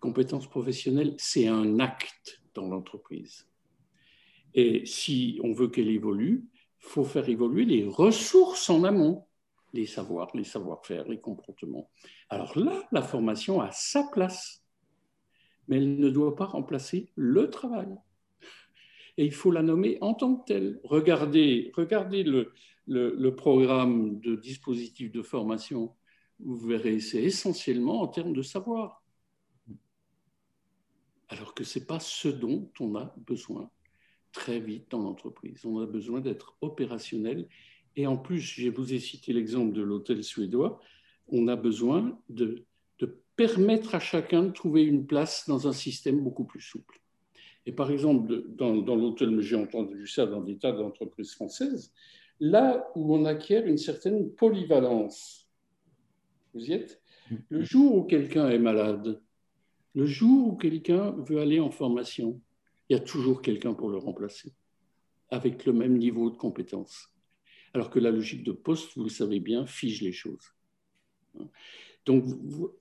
[0.00, 3.46] Compétence professionnelle, c'est un acte dans l'entreprise.
[4.54, 9.24] Et si on veut qu'elle évolue, il faut faire évoluer les ressources en amont,
[9.72, 11.90] les savoirs, les savoir-faire, les comportements.
[12.28, 14.63] Alors là, la formation a sa place,
[15.68, 17.88] mais elle ne doit pas remplacer le travail.
[19.16, 20.80] Et il faut la nommer en tant que telle.
[20.82, 22.52] Regardez, regardez le,
[22.86, 25.94] le, programme de dispositifs de formation.
[26.40, 29.02] Vous verrez, c'est essentiellement en termes de savoir.
[31.28, 33.70] Alors que ce n'est pas ce dont on a besoin
[34.32, 35.64] très vite dans l'entreprise.
[35.64, 37.48] On a besoin d'être opérationnel.
[37.96, 40.80] Et en plus, je vous ai cité l'exemple de l'hôtel suédois,
[41.28, 42.66] on a besoin de,
[43.36, 47.00] permettre à chacun de trouver une place dans un système beaucoup plus souple.
[47.66, 51.92] Et par exemple, dans, dans l'hôtel, j'ai entendu ça dans des tas d'entreprises françaises,
[52.40, 55.48] là où on acquiert une certaine polyvalence.
[56.52, 57.00] Vous y êtes?
[57.48, 59.20] Le jour où quelqu'un est malade,
[59.94, 62.40] le jour où quelqu'un veut aller en formation,
[62.88, 64.52] il y a toujours quelqu'un pour le remplacer,
[65.30, 67.08] avec le même niveau de compétence.
[67.72, 70.52] Alors que la logique de poste, vous le savez bien, fige les choses.
[72.04, 72.24] Donc,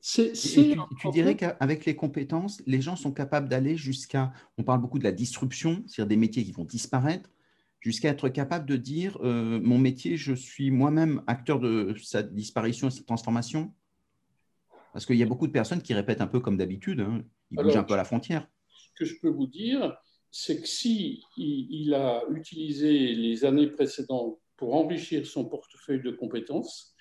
[0.02, 4.82] c'est, tu, tu, dirais qu'avec les compétences, les gens sont capables d'aller jusqu'à, on parle
[4.82, 7.30] beaucoup de la disruption, c'est-à-dire des métiers qui vont disparaître,
[7.80, 12.88] jusqu'à être capable de dire, euh, mon métier, je suis moi-même acteur de sa disparition
[12.88, 13.74] et sa transformation.
[14.94, 17.24] Parce qu'il y a beaucoup de personnes qui répètent un peu comme d'habitude, hein.
[17.52, 18.48] ils bougent un peu à la frontière.
[18.96, 19.98] que je peux vous dire,
[20.32, 26.93] c'est que si il, a utilisé les années précédentes pour enrichir son portefeuille de compétences,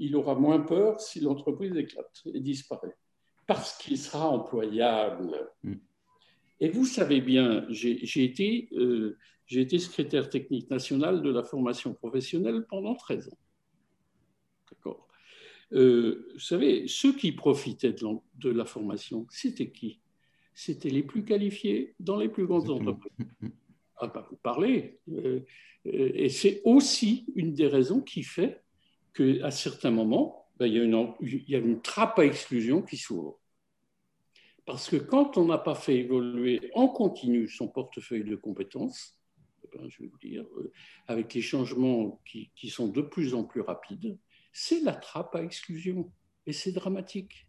[0.00, 2.96] il aura moins peur si l'entreprise éclate et disparaît,
[3.46, 5.48] parce qu'il sera employable.
[5.62, 5.74] Mm.
[6.60, 9.16] Et vous savez bien, j'ai été, euh,
[9.50, 13.38] été secrétaire technique national de la formation professionnelle pendant 13 ans.
[14.70, 15.06] D'accord
[15.72, 18.06] euh, Vous savez, ceux qui profitaient de
[18.38, 20.00] de la formation, c'était qui?
[20.54, 23.26] C'était les plus qualifiés dans les plus grandes entreprises.
[24.00, 24.98] Ah bah, vous parlez.
[25.10, 25.40] Euh,
[25.86, 28.62] euh, et c'est aussi une des raisons qui fait
[29.14, 32.82] qu'à certains moments, ben, il, y a une, il y a une trappe à exclusion
[32.82, 33.38] qui s'ouvre.
[34.66, 39.16] Parce que quand on n'a pas fait évoluer en continu son portefeuille de compétences,
[39.64, 40.72] eh ben, je vais vous dire, euh,
[41.08, 44.18] avec les changements qui, qui, sont de plus en plus rapides,
[44.52, 46.12] c'est la trappe à exclusion.
[46.46, 47.46] Et c'est dramatique.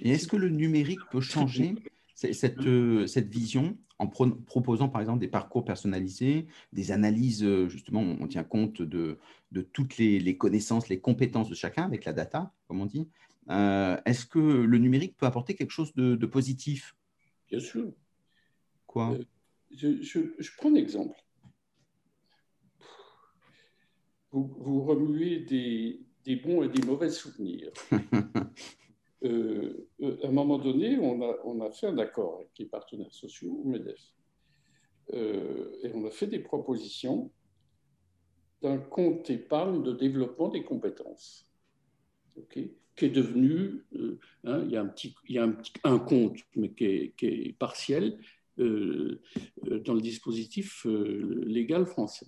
[0.00, 1.74] Et est-ce que le numérique peut changer
[2.14, 3.76] cette, euh, cette vision?
[3.98, 9.18] En proposant par exemple des parcours personnalisés, des analyses, euh, justement, on tient compte de,
[9.50, 13.08] de toutes les, connaissances, les compétences de chacun avec la data, comme on dit.
[13.50, 16.94] Euh, est-ce que le numérique peut apporter quelque chose de, positif?
[17.48, 17.92] Bien sûr.
[18.86, 19.18] Quoi?
[19.70, 21.18] Je, je, prends un exemple.
[24.30, 27.70] Vous, vous remuez des, des bons et des mauvais souvenirs.
[29.24, 33.62] Euh, euh, à un moment donné, on a, fait un accord avec les partenaires sociaux,
[33.64, 34.00] MEDEF,
[35.14, 37.32] euh, et on a fait des propositions
[38.62, 41.48] d'un compte épargne de développement des compétences,
[42.50, 43.84] qui est devenu,
[44.44, 45.48] hein, il y a, un, petit, il y a
[45.84, 48.18] un, compte, mais qui est, partiel,
[48.56, 52.26] dans le dispositif légal français.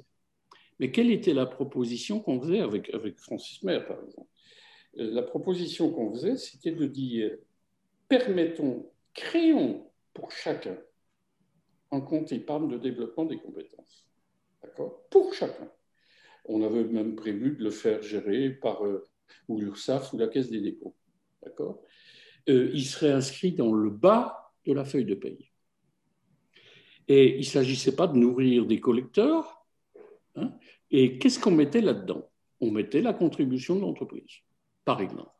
[0.78, 4.28] Mais quelle était la proposition qu'on faisait avec, avec Francis Maire, par exemple?
[4.94, 7.36] La proposition qu'on faisait, c'était de dire
[8.08, 10.76] permettons, créons pour chacun
[11.92, 14.06] un compte épargne de développement des compétences.
[15.10, 15.70] Pour chacun.
[16.44, 19.06] On avait même prévu de le faire gérer par euh,
[19.48, 20.94] ou l'URSSAF ou la Caisse des dépôts.
[22.48, 25.50] Euh, Il serait inscrit dans le bas de la feuille de paye.
[27.08, 29.64] Et il ne s'agissait pas de nourrir des collecteurs.
[30.36, 30.52] Hein?
[30.90, 32.28] Et qu'est-ce qu'on mettait là-dedans?
[32.60, 34.42] On mettait la contribution de l'entreprise
[34.90, 35.30] par exemple.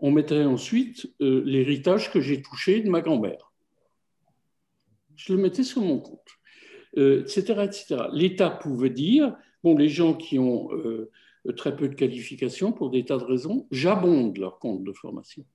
[0.00, 3.50] On mettrait ensuite euh, l'héritage que j'ai touché de ma grand-mère.
[5.16, 6.28] Je le mettais sur mon compte,
[6.94, 7.96] etc., euh, etc.
[8.12, 9.34] L'État pouvait dire,
[9.64, 11.10] bon, les gens qui ont euh,
[11.56, 15.46] très peu de qualifications pour des tas de raisons, j'abonde leur compte de formation.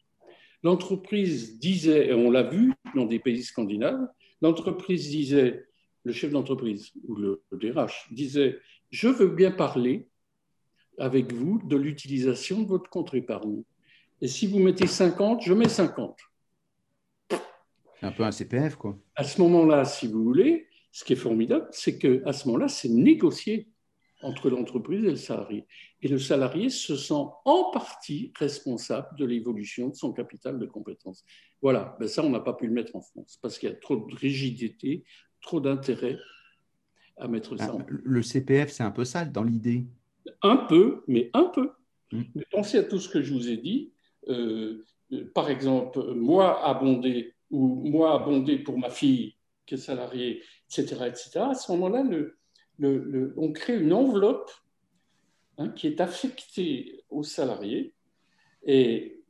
[0.64, 4.08] L'entreprise disait, et on l'a vu dans des pays scandinaves,
[4.42, 5.68] l'entreprise disait,
[6.06, 8.58] le chef d'entreprise ou le DRH disait,
[8.90, 10.08] je veux bien parler
[10.97, 13.63] avec vous de l'utilisation de votre compte épargne.
[14.21, 16.17] Et si vous mettez 50, je mets 50.
[17.30, 18.97] C'est un peu un CPF, quoi.
[19.15, 22.89] À ce moment-là, si vous voulez, ce qui est formidable, c'est qu'à ce moment-là, c'est
[22.89, 23.67] négocié.
[24.23, 25.65] entre l'entreprise et le salarié.
[26.04, 31.25] Et le salarié se sent en partie responsable de l'évolution de son capital de compétences.
[31.60, 33.75] Voilà, ben ça, on n'a pas pu le mettre en France parce qu'il y a
[33.75, 35.04] trop de rigidité,
[35.41, 36.19] trop d'intérêt
[37.17, 39.86] à mettre ça ah, en Le CPF, c'est un peu sale dans l'idée.
[40.42, 41.72] Un peu, mais un peu.
[42.12, 43.92] Mais pensez à tout ce que je vous ai dit.
[44.28, 44.84] Euh,
[45.34, 51.32] par exemple, moi abondé ou moi abondé pour ma fille qui est salariée, etc., etc.
[51.52, 52.38] À ce moment-là, le,
[52.78, 54.52] le, on crée une enveloppe
[55.58, 57.94] hein, qui est affectée au salarié
[58.66, 59.22] et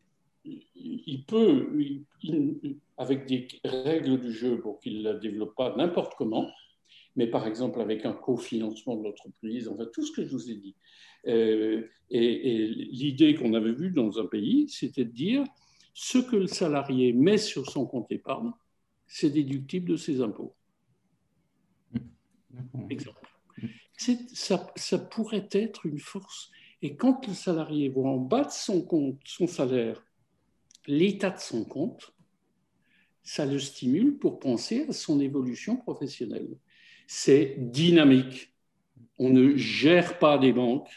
[0.43, 1.69] il peut,
[2.97, 6.49] avec des règles du jeu pour qu'il ne la développe pas n'importe comment,
[7.15, 10.55] mais par exemple avec un cofinancement de l'entreprise, enfin tout ce que je vous ai
[10.55, 10.75] dit.
[11.27, 15.43] Euh, et, l'idée qu'on avait vue dans un pays, c'était de dire
[15.93, 18.51] ce que le salarié met sur son compte épargne,
[19.07, 20.55] c'est déductible de ses impôts.
[22.89, 23.27] Exemple.
[23.97, 26.49] Ça, ça, pourrait être une force.
[26.81, 30.03] Et quand le salarié voit en bas de son compte, son salaire,
[30.87, 32.13] l'état de son compte,
[33.21, 36.57] ça le stimule pour penser à son évolution professionnelle.
[37.07, 38.53] C'est dynamique.
[39.17, 40.89] On ne gère pas des banques,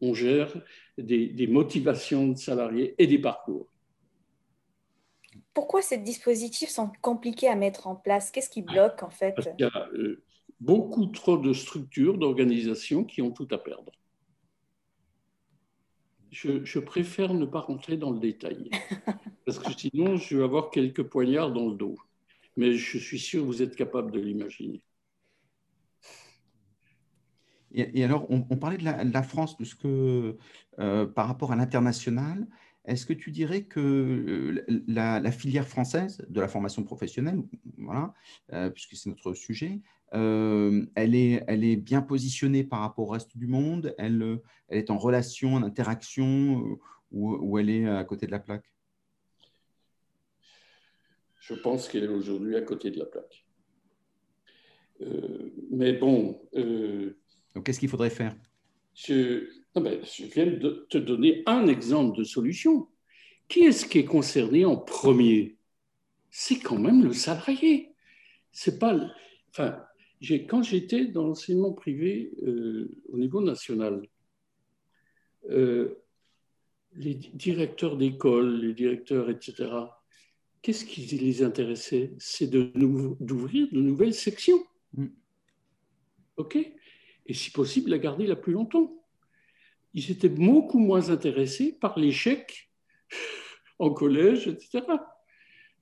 [0.00, 0.52] on gère
[0.96, 3.68] des, motivations de salariés et des parcours.
[5.54, 8.30] Pourquoi ces dispositifs sont compliqués à mettre en place?
[8.30, 9.34] Qu'est-ce qui bloque en fait?
[9.58, 10.22] Il y a euh,
[10.60, 13.92] beaucoup trop de structures, d'organisations qui ont tout à perdre.
[16.30, 18.70] Je, préfère ne pas rentrer dans le détail,
[19.46, 21.96] parce que sinon je vais avoir quelques poignards dans le dos.
[22.56, 24.82] Mais je suis sûr que vous êtes capable de l'imaginer.
[27.78, 30.36] Et, alors, on, parlait de la, France, que,
[30.80, 32.48] euh, par rapport à l'international,
[32.84, 33.78] est-ce que tu dirais que
[34.68, 37.40] euh, la, filière française de la formation professionnelle,
[37.76, 38.14] voilà,
[38.52, 39.80] euh, puisque c'est notre sujet,
[40.12, 44.90] elle, est, elle est bien positionnée par rapport au reste du monde elle, elle est
[44.90, 46.78] en relation, en interaction,
[47.12, 48.64] ou, elle est à côté de la plaque?
[51.40, 53.44] Je pense qu'elle est aujourd'hui à côté de la plaque.
[55.70, 56.40] mais bon,
[57.58, 58.36] donc, qu'est-ce qu'il faudrait faire?
[58.94, 62.86] Je, je viens de te donner un exemple de solution.
[63.48, 65.56] Qui est-ce qui est concerné en premier?
[66.30, 67.96] C'est quand même le salarié.
[68.52, 68.96] C'est pas.
[69.50, 69.82] Enfin,
[70.48, 74.06] quand j'étais dans l'enseignement privé euh, au niveau national,
[75.50, 75.96] euh,
[76.94, 79.68] les directeurs d'école, les directeurs, etc.,
[80.62, 82.12] qu'est-ce qui les intéressait?
[82.20, 84.62] C'est d'ouvrir de, nouvelles sections.
[84.92, 85.06] Mm.
[86.36, 86.56] OK?
[87.28, 88.94] Et si possible la garder la plus longtemps.
[89.94, 92.70] Ils étaient beaucoup moins intéressés par l'échec
[93.78, 94.82] en collège, etc.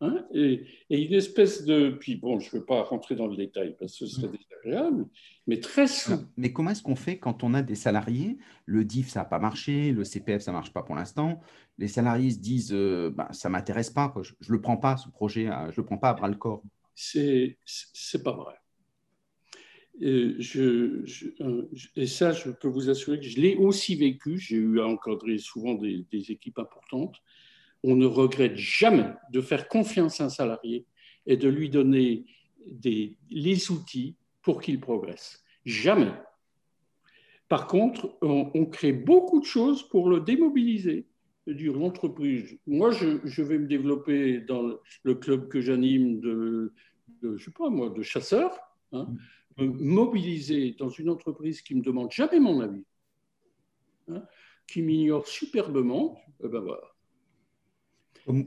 [0.02, 1.90] Hein, et, une espèce de...
[1.90, 4.36] Puis bon, je ne veux pas rentrer dans le détail parce que ce serait mm.
[4.36, 5.06] désagréable,
[5.46, 6.22] mais très souvent...
[6.36, 8.36] Mais comment est-ce qu'on fait quand on a des salariés?
[8.66, 11.40] Le DIF, ça n'a pas marché, le CPF, ça ne marche pas pour l'instant.
[11.78, 14.96] Les salariés se disent, euh, bah, ça ne m'intéresse pas, je ne le prends pas,
[14.98, 16.62] ce projet, je ne le prends pas à bras le corps.
[16.94, 17.56] C'est
[18.22, 18.54] pas vrai.
[20.00, 21.04] Et, je,
[21.96, 24.38] et, ça, je peux vous assurer que je l'ai aussi vécu.
[24.38, 27.16] J'ai eu à encadrer souvent des, équipes importantes.
[27.82, 30.86] On ne regrette jamais de faire confiance à un salarié
[31.26, 32.26] et de lui donner
[32.82, 35.42] les outils pour qu'il progresse.
[35.64, 36.12] Jamais.
[37.48, 41.06] Par contre, on, crée beaucoup de choses pour le démobiliser.
[41.46, 42.58] Dire l'entreprise.
[42.66, 46.72] Moi, je, vais me développer dans le club que j'anime de,
[47.22, 48.58] je sais pas moi, de chasseurs.
[48.92, 49.08] Hein
[49.58, 52.84] mobiliser dans une entreprise qui ne me demande jamais mon avis,
[54.08, 54.22] hein,
[54.66, 56.96] qui m'ignore superbement, eh ben voilà.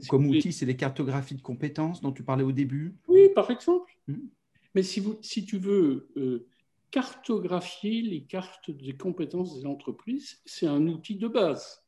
[0.08, 3.90] Comme, outil, c'est les cartographies de compétences dont tu parlais au début Oui, par exemple.
[4.08, 4.26] Hmm.
[4.74, 6.46] Mais si, vous, si tu veux euh,
[6.90, 11.82] cartographier les cartes des compétences des entreprises, c'est un outil de base.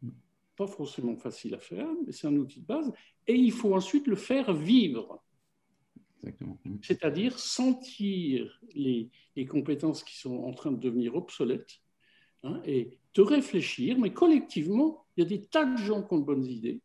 [0.00, 0.12] Hmm.
[0.56, 2.90] Pas forcément facile à faire, mais c'est un outil de base.
[3.26, 5.22] Et il faut ensuite le faire vivre.
[6.22, 6.78] Mm.
[6.82, 9.10] C'est-à-dire sentir les,
[9.48, 11.80] compétences qui sont en train de devenir obsolètes
[12.42, 16.18] hein, et de réfléchir, mais collectivement, il y a des tas de gens qui ont
[16.18, 16.80] de bonnes idées,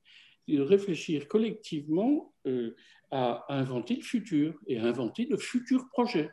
[0.48, 2.76] de réfléchir collectivement euh,
[3.10, 6.30] à, inventer le futur et à inventer de futurs projets.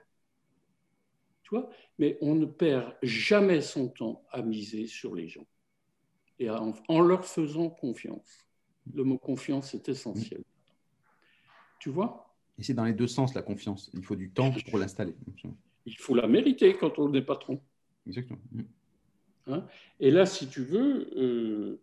[1.42, 5.46] Tu vois mais on ne perd jamais son temps à miser sur les gens
[6.38, 8.46] et en leur faisant confiance.
[8.94, 10.44] Le mot confiance est essentiel.
[11.80, 12.27] Tu vois
[12.58, 13.90] et c'est dans les deux sens la confiance.
[13.94, 15.14] Il faut du temps pour l'installer.
[15.86, 17.60] Il faut la mériter quand on est patron.
[18.06, 18.40] Exactement.
[18.52, 18.62] Mm.
[19.46, 19.66] Hein?
[20.00, 21.82] Et là, si tu veux, euh,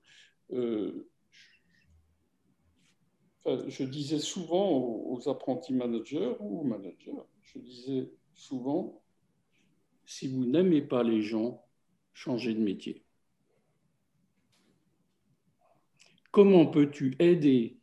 [0.51, 1.07] euh,
[3.45, 9.01] je disais souvent aux, apprentis managers ou managers, je disais souvent,
[10.05, 11.63] si vous n'aimez pas les gens,
[12.13, 13.03] changez de métier.
[16.31, 17.77] Comment peux-tu aider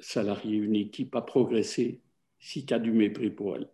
[0.00, 2.00] salarié une équipe à progresser
[2.38, 3.68] si tu as du mépris pour elle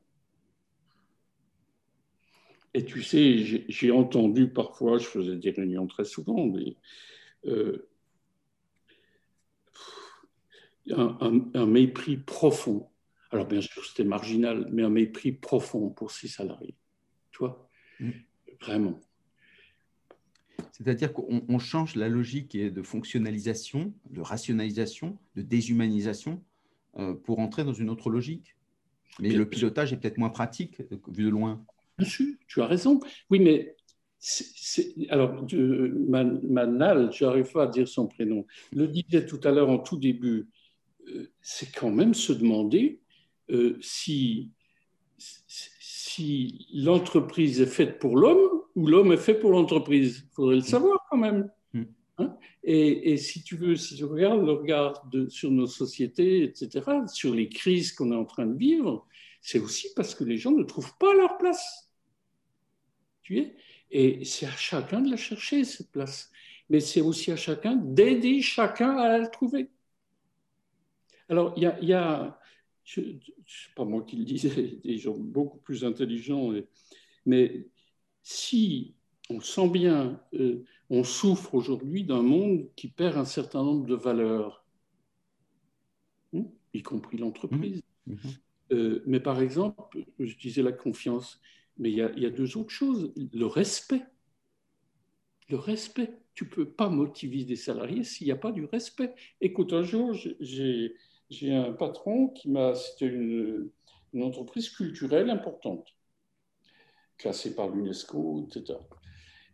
[2.74, 6.76] Et tu sais, j'ai entendu parfois, je faisais des réunions très souvent, mais,
[7.46, 7.88] euh,
[10.90, 12.88] un, mépris profond.
[13.30, 16.74] Alors bien sûr, c'était marginal, mais un mépris profond pour ces salariés.
[17.30, 17.68] Tu vois?
[18.00, 18.10] Mm.
[18.60, 19.00] Vraiment.
[20.72, 26.42] C'est-à-dire qu'on change la logique de fonctionnalisation, de rationalisation, de déshumanisation
[26.96, 28.56] euh, pour entrer dans une autre logique.
[29.20, 31.64] Mais le pilotage est peut-être moins pratique euh, vu de loin.
[31.98, 32.98] Bien sûr, tu as raison.
[33.30, 33.76] Oui, mais
[35.10, 39.78] alors, Manal, je n'arrive pas à dire son prénom, le disait tout à l'heure en
[39.78, 40.48] tout début,
[41.08, 43.00] euh, c'est quand même se demander
[43.82, 44.50] si,
[45.18, 50.24] si l'entreprise est faite pour l'homme ou l'homme est fait pour l'entreprise.
[50.30, 51.50] Il faudrait le savoir quand même.
[51.72, 51.82] Mm.
[52.18, 52.36] Hein?
[52.62, 57.34] et, si tu veux, si tu regardes le regard de, sur nos sociétés, etc., sur
[57.34, 59.06] les crises qu'on est en train de vivre,
[59.40, 61.90] c'est aussi parce que les gens ne trouvent pas leur place.
[63.22, 63.56] Tu es?
[63.90, 66.30] Et c'est à chacun de la chercher, cette place.
[66.70, 69.70] Mais c'est aussi à chacun d'aider chacun à la trouver.
[71.28, 72.38] Alors, il y a, y a
[72.84, 73.00] je
[73.74, 76.52] pas moi qui le disais, des gens beaucoup plus intelligents,
[77.26, 77.66] mais
[78.24, 78.94] si
[79.30, 83.94] on sent bien, euh, on souffre aujourd'hui d'un monde qui perd un certain nombre de
[83.94, 84.64] valeurs,
[86.34, 87.82] hein, y compris l'entreprise.
[88.06, 88.14] Mmh.
[88.14, 88.18] Mmh.
[88.72, 91.40] Euh, mais par exemple, je disais la confiance,
[91.78, 93.12] mais il y, a, deux autres choses.
[93.16, 94.02] Le respect.
[95.48, 96.18] Le respect.
[96.34, 99.14] Tu ne peux pas motiver des salariés s'il n'y a pas du respect.
[99.40, 100.96] Écoute, un jour, j'ai
[101.30, 102.74] j'ai un patron qui m'a.
[102.74, 103.70] C'était une,
[104.14, 105.88] entreprise culturelle importante,
[107.18, 108.78] classée par l'UNESCO, etc.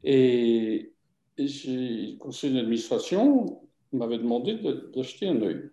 [0.04, 0.92] Et,
[1.38, 4.58] le conseil d'administration m'avait demandé
[4.94, 5.70] d'acheter un œil.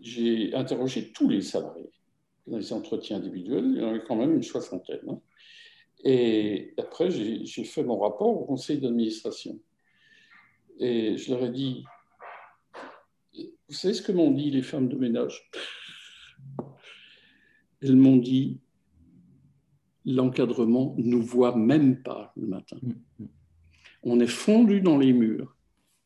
[0.00, 1.90] J'ai interrogé tous les salariés
[2.46, 5.00] dans les entretiens individuels, il y en avait quand même une soixantaine.
[5.08, 5.20] Hein.
[6.04, 9.58] Et après, j'ai fait mon rapport au conseil d'administration.
[10.78, 11.84] Et je leur ai dit,
[13.34, 15.50] vous savez ce que m'ont dit les femmes de ménage?
[17.82, 18.60] Elles m'ont dit
[20.06, 22.78] l'encadrement ne nous voit même pas le matin.
[22.80, 23.28] Mm, mm.
[24.04, 25.56] On est fondu dans les murs.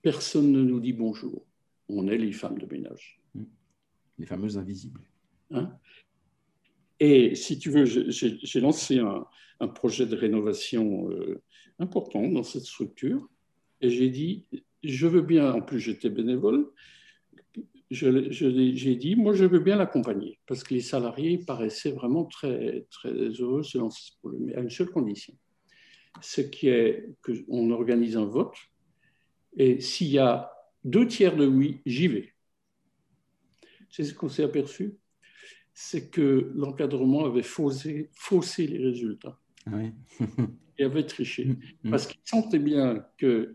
[0.03, 1.46] Personne ne nous dit bonjour.
[1.88, 3.20] On est les femmes de ménage.
[3.34, 3.44] Mm.
[4.18, 5.03] Les fameuses invisibles.
[5.51, 5.72] Hein?
[6.98, 9.26] Et si tu veux, j'ai lancé un,
[9.68, 11.42] projet de rénovation euh,
[11.78, 13.28] important dans cette structure.
[13.82, 14.46] Et j'ai dit,
[14.82, 16.70] je veux bien, en plus j'étais bénévole,
[17.91, 23.12] j'ai dit, moi, je veux bien l'accompagner, parce que les salariés paraissaient vraiment très, très
[23.12, 23.88] heureux selon
[24.55, 25.34] à une seule condition.
[26.20, 28.57] Ce qui est qu'on organise un vote,
[29.57, 30.53] et s'il y a
[30.84, 32.32] deux tiers de oui, j'y vais.
[33.91, 34.97] C'est ce qu'on s'est aperçu,
[35.74, 39.38] c'est que l'encadrement avait faussé, faussé les résultats.
[39.66, 39.93] Ah oui.
[40.78, 41.45] et avait triché.
[41.45, 41.91] Mm, mm.
[41.91, 43.53] Parce qu'il sentait bien que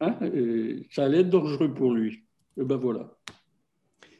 [0.00, 2.24] hein, euh, ça allait être dangereux pour lui.
[2.58, 3.16] Et ben voilà.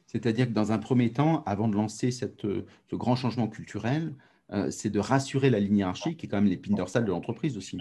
[0.07, 4.17] C'est-à-dire que dans un premier temps, avant de lancer cette, ce grand changement culturel,
[4.53, 7.57] euh, c'est de rassurer la ligne hiérarchique, qui est quand même l'épine dorsale de l'entreprise
[7.57, 7.79] aussi.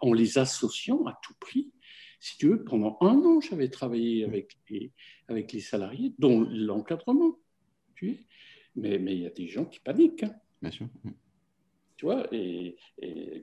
[0.00, 1.72] En les associant à tout prix.
[2.20, 4.92] Si tu veux, pendant un an, j'avais travaillé avec les,
[5.28, 7.38] avec les salariés, dont l'encadrement.
[8.02, 10.22] Mais, mais il y a des gens qui paniquent.
[10.22, 10.34] Hein.
[10.62, 10.88] Bien sûr
[11.98, 12.76] tu vois, et,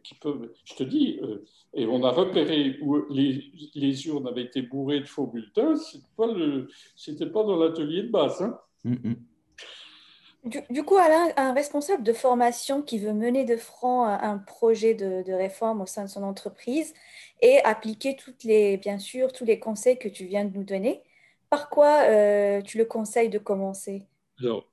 [0.03, 1.43] qui peuvent, je te dis, euh,
[1.73, 7.25] et on a repéré où les, les, urnes avaient été bourrées de faux bulletins, c'était
[7.25, 8.41] pas, pas dans l'atelier de base.
[8.41, 8.57] Hein.
[8.85, 9.15] Mm, mm.
[10.69, 15.33] Du, coup, Alain, un responsable de formation qui veut mener de front un projet de,
[15.33, 16.93] réforme au sein de son entreprise
[17.41, 21.01] et appliquer toutes les, bien sûr, tous les conseils que tu viens de nous donner,
[21.49, 24.03] par quoi euh, tu le conseilles de commencer?
[24.39, 24.65] Alors,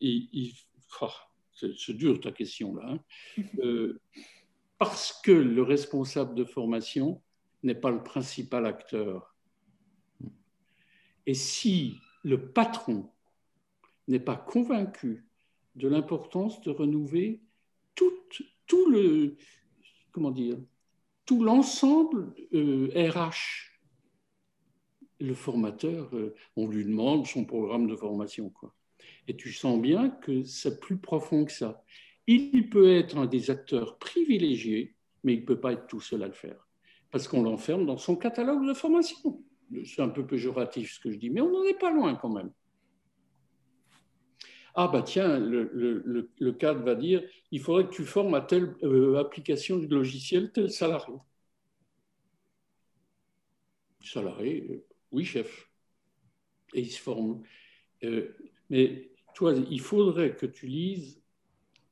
[0.00, 0.54] il, il
[1.00, 1.08] oh,
[1.56, 3.00] c'est dur ta question là, hein.
[3.58, 4.00] euh,
[4.78, 7.22] parce que le responsable de formation
[7.62, 9.34] n'est pas le principal acteur.
[11.26, 13.10] Et si le patron
[14.06, 15.26] n'est pas convaincu
[15.74, 17.40] de l'importance de renouveler
[17.94, 18.12] tout,
[18.66, 19.36] tout le
[20.12, 20.58] comment dire
[21.26, 23.30] tout l'ensemble RH, euh,
[25.18, 28.72] le formateur, euh, on lui demande son programme de formation quoi.
[29.28, 31.84] Et tu sens bien que c'est plus profond que ça.
[32.26, 36.22] Il peut être un des acteurs privilégiés, mais il ne peut pas être tout seul
[36.22, 36.68] à le faire.
[37.10, 39.42] Parce qu'on l'enferme dans son catalogue de formation.
[39.84, 42.32] C'est un peu péjoratif ce que je dis, mais on n'en est pas loin quand
[42.32, 42.50] même.
[44.78, 49.16] Ah bah tiens, le, cadre va dire, il faudrait que tu formes à telle euh,
[49.18, 51.14] application du logiciel tel salarié.
[54.02, 55.70] Salarié, euh, oui chef.
[56.74, 57.42] Et il se forme.
[58.04, 58.36] Euh,
[58.68, 61.22] mais toi, il faudrait que tu lises,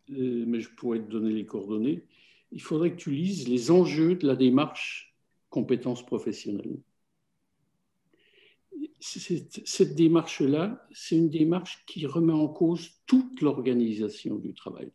[0.08, 2.02] mais je pourrais te donner les coordonnées,
[2.50, 5.14] il faudrait que tu lises les enjeux de la démarche
[5.50, 6.78] compétences professionnelles
[9.00, 14.90] cette démarche-là, c'est une démarche qui remet en cause toute l'organisation du travail.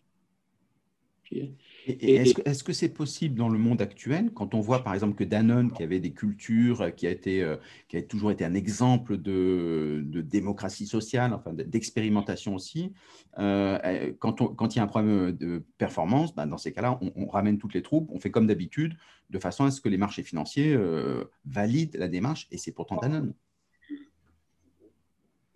[1.90, 5.72] Est-ce que c'est possible dans le monde actuel, quand on voit par exemple que Danone,
[5.72, 7.56] qui avait des cultures, qui a, été, euh,
[7.88, 12.94] qui a toujours été un exemple de, démocratie sociale, enfin d'expérimentation aussi,
[13.40, 17.00] euh, quand, on, quand, il y a un problème de performance, ben, dans ces cas-là,
[17.16, 18.96] on, ramène toutes les troupes, on fait comme d'habitude,
[19.30, 22.98] de façon à ce que les marchés financiers euh, valident la démarche, et c'est pourtant
[22.98, 23.34] Danone.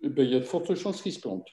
[0.02, 1.50] Eh ben, il y a de fortes chances qu'ils se plantent.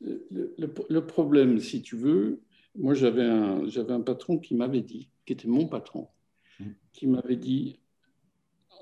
[0.00, 2.42] Le, problème, si tu veux,
[2.74, 6.08] moi j'avais un, j'avais un patron qui m'avait dit, qui était mon patron,
[6.60, 6.64] mmh.
[6.92, 7.80] qui m'avait dit,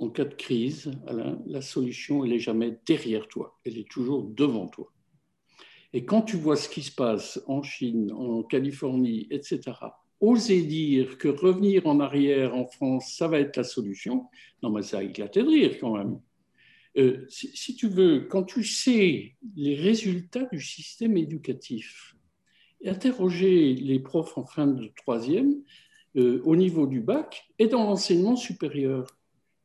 [0.01, 4.25] en cas de crise, Alain, la solution, elle n'est jamais derrière toi, elle est toujours
[4.25, 4.93] devant toi.
[5.93, 9.61] Et quand tu vois ce qui se passe en Chine, en Californie, etc.,
[10.21, 14.27] oser dire que revenir en arrière en France, ça va être la solution,
[14.63, 16.19] non mais ça a éclaté de rire quand même.
[16.97, 22.15] Euh, si, tu veux, quand tu sais les résultats du système éducatif,
[22.85, 25.55] interroger les profs en fin de troisième
[26.17, 29.07] euh, au niveau du bac et dans l'enseignement supérieur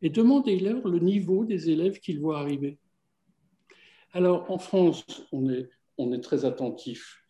[0.02, 2.80] et demandez-leur le niveau des élèves qu'ils voient arriver.
[4.14, 5.70] Alors en France, on est,
[6.22, 7.24] très attentif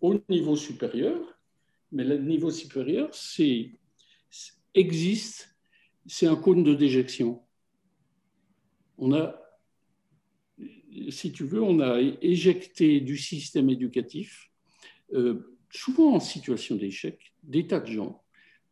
[0.00, 1.18] au niveau supérieur,
[1.92, 3.70] mais le niveau supérieur, c'est
[4.74, 5.56] existe,
[6.06, 7.42] c'est un cône de déjection
[9.00, 9.34] on a,
[11.08, 14.50] si tu veux, on a éjecté du système éducatif,
[15.14, 18.22] euh, souvent en situation d'échec, des tas de gens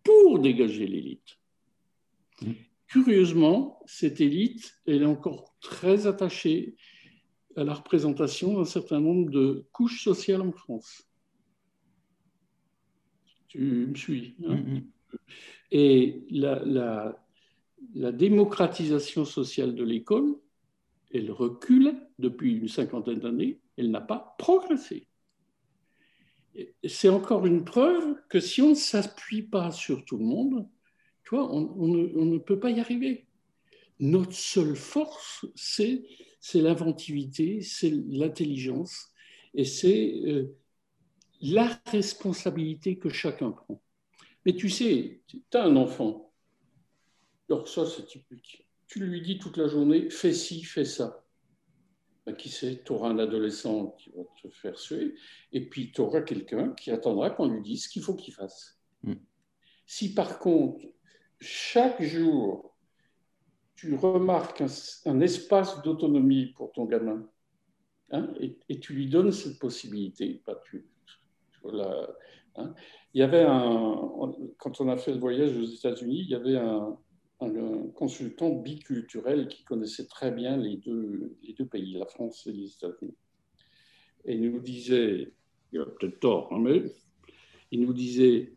[0.04, 1.38] pour dégager l'élite.
[2.42, 2.52] Mmh.
[2.86, 6.76] Curieusement, cette élite, elle est encore très attachée
[7.56, 11.08] à la représentation d'un certain nombre de couches sociales en France.
[13.48, 14.36] Tu me suis.
[14.44, 14.56] Hein?
[14.56, 14.82] Mmh, mmh.
[15.70, 17.27] Et la, la,
[17.94, 20.36] la démocratisation sociale de l'école,
[21.12, 25.06] elle recule depuis une cinquantaine d'années, elle n'a pas progressé.
[26.86, 30.68] C'est encore une preuve que si on ne s'appuie pas sur tout le monde,
[31.24, 33.26] tu vois, on, ne, peut pas y arriver.
[34.00, 36.02] Notre seule force, c'est
[36.54, 39.12] l'inventivité, c'est l'intelligence
[39.54, 40.56] et c'est euh,
[41.40, 43.80] la responsabilité que chacun prend.
[44.44, 46.27] Mais tu sais, tu as un enfant,
[47.50, 48.66] alors ça, c'est typique.
[48.86, 51.24] Tu lui dis toute la journée, fais ci, fais ça.
[52.26, 55.14] Ben, qui sait, tu auras un adolescent qui va te faire suer,
[55.52, 58.78] et puis tu auras quelqu'un qui attendra qu'on lui dise ce qu'il faut qu'il fasse.
[59.02, 59.14] Hmm.
[59.86, 60.84] Si par contre,
[61.40, 62.76] chaque jour,
[63.76, 64.62] tu remarques
[65.06, 67.26] un, espace d'autonomie pour ton gamin,
[68.10, 70.86] hein, et, tu lui donnes cette possibilité, pas tu,
[72.56, 72.74] hein.
[73.14, 76.58] il y avait un, quand on a fait le voyage aux États-Unis, il y avait
[76.58, 76.98] un,
[77.40, 82.52] un consultant biculturel qui connaissait très bien les deux, les deux pays, la France et
[82.52, 83.16] les États-Unis.
[84.24, 85.32] Et il nous disait,
[85.72, 86.82] il a peut-être tort, hein, mais
[87.70, 88.54] il nous disait,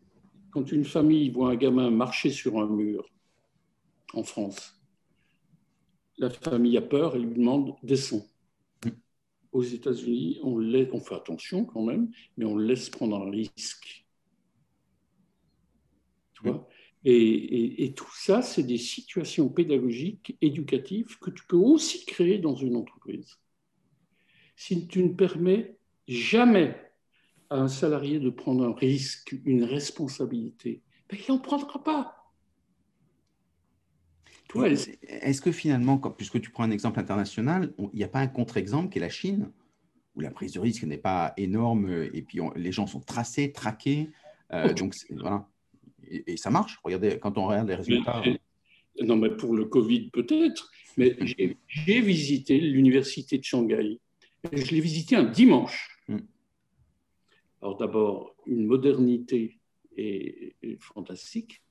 [0.50, 3.08] quand une famille voit un gamin marcher sur un mur
[4.14, 4.78] en France,
[6.18, 8.26] la famille a peur et lui demande descends.
[9.52, 14.06] Aux États-Unis, on, on fait attention quand même, mais on laisse prendre un risque.
[16.32, 16.66] Tu vois?
[17.04, 22.76] Et, tout ça, c'est des situations pédagogiques, éducatives que tu peux aussi créer dans une
[22.76, 23.38] entreprise.
[24.54, 25.76] Si tu ne permets
[26.06, 26.76] jamais
[27.50, 32.18] à un salarié de prendre un risque, une responsabilité, ben, il n'en prendra pas.
[34.54, 38.90] Est-ce que finalement, puisque tu prends un exemple international, il n'y a pas un contre-exemple
[38.90, 39.50] qui est la Chine,
[40.14, 44.10] où la prise de risque n'est pas énorme et puis les gens sont tracés, traqués.
[44.52, 45.48] Euh, donc voilà
[46.08, 46.78] et, ça marche.
[46.84, 48.22] Regardez, quand on regarde les résultats.
[49.00, 50.70] non, mais pour le Covid, peut-être.
[50.96, 51.16] Mais
[51.66, 53.98] j'ai visité l'université de Shanghai.
[54.52, 55.98] Je l'ai visité un dimanche.
[56.08, 56.18] Hmm.
[57.60, 59.58] Alors d'abord, une modernité
[59.96, 61.62] est, fantastique.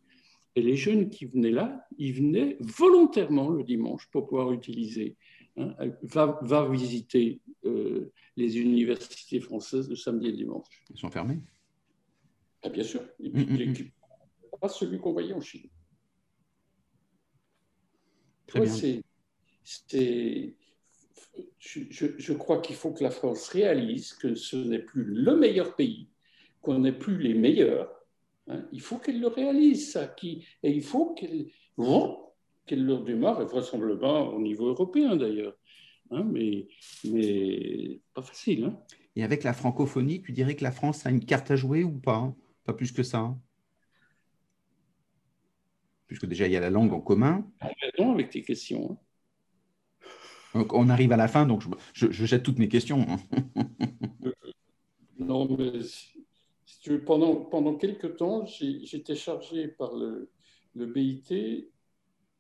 [0.55, 5.15] Et les jeunes qui venaient là, ils venaient volontairement le dimanche pour pouvoir utiliser.
[5.57, 10.65] Hein, va, va, visiter euh, les universités françaises le samedi et le dimanche.
[10.89, 11.39] Ils sont fermés
[12.63, 13.01] ah, Bien sûr.
[13.19, 13.73] Et puis, hmm, hmm,
[14.61, 15.67] pas celui qu'on voyait en Chine.
[18.47, 19.01] Très bien.
[19.63, 20.55] C'est,
[21.59, 26.09] je, crois qu'il faut que la France réalise que ce n'est plus le meilleur pays,
[26.61, 27.91] qu'on n'est plus les meilleurs.
[28.47, 28.67] Hein.
[28.71, 30.15] Il faut qu'elle le réalise, ça.
[30.23, 31.47] Et il faut qu'elle
[32.67, 35.57] qu'elle leur démarre, et vraisemblablement au niveau européen d'ailleurs.
[36.11, 36.67] Hein, mais,
[37.05, 38.65] mais pas facile.
[38.65, 38.79] Hein.
[39.15, 41.97] Et avec la francophonie, tu dirais que la France a une carte à jouer ou
[41.97, 42.33] pas
[42.65, 43.35] Pas plus que ça
[46.11, 47.49] Puisque déjà, il y a la langue en commun.
[47.97, 48.97] Non, avec tes questions.
[50.53, 53.05] Donc, on arrive à la fin, donc je, jette toutes mes questions.
[55.19, 60.29] non, mais si tu veux, pendant, pendant quelques temps, j'étais chargé par le,
[60.75, 61.71] le BIT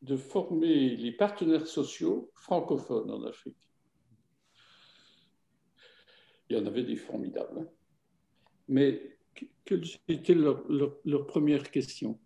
[0.01, 3.55] de former les partenaires sociaux francophones en Afrique.
[6.49, 7.57] Il y en avait des formidables.
[7.57, 7.67] Hein.
[8.67, 9.17] Mais
[9.63, 10.61] quelle était leur,
[11.05, 12.19] leur, première question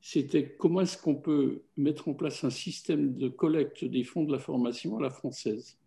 [0.00, 4.32] C'était comment est-ce qu'on peut mettre en place un système de collecte des fonds de
[4.32, 5.78] la formation à la française?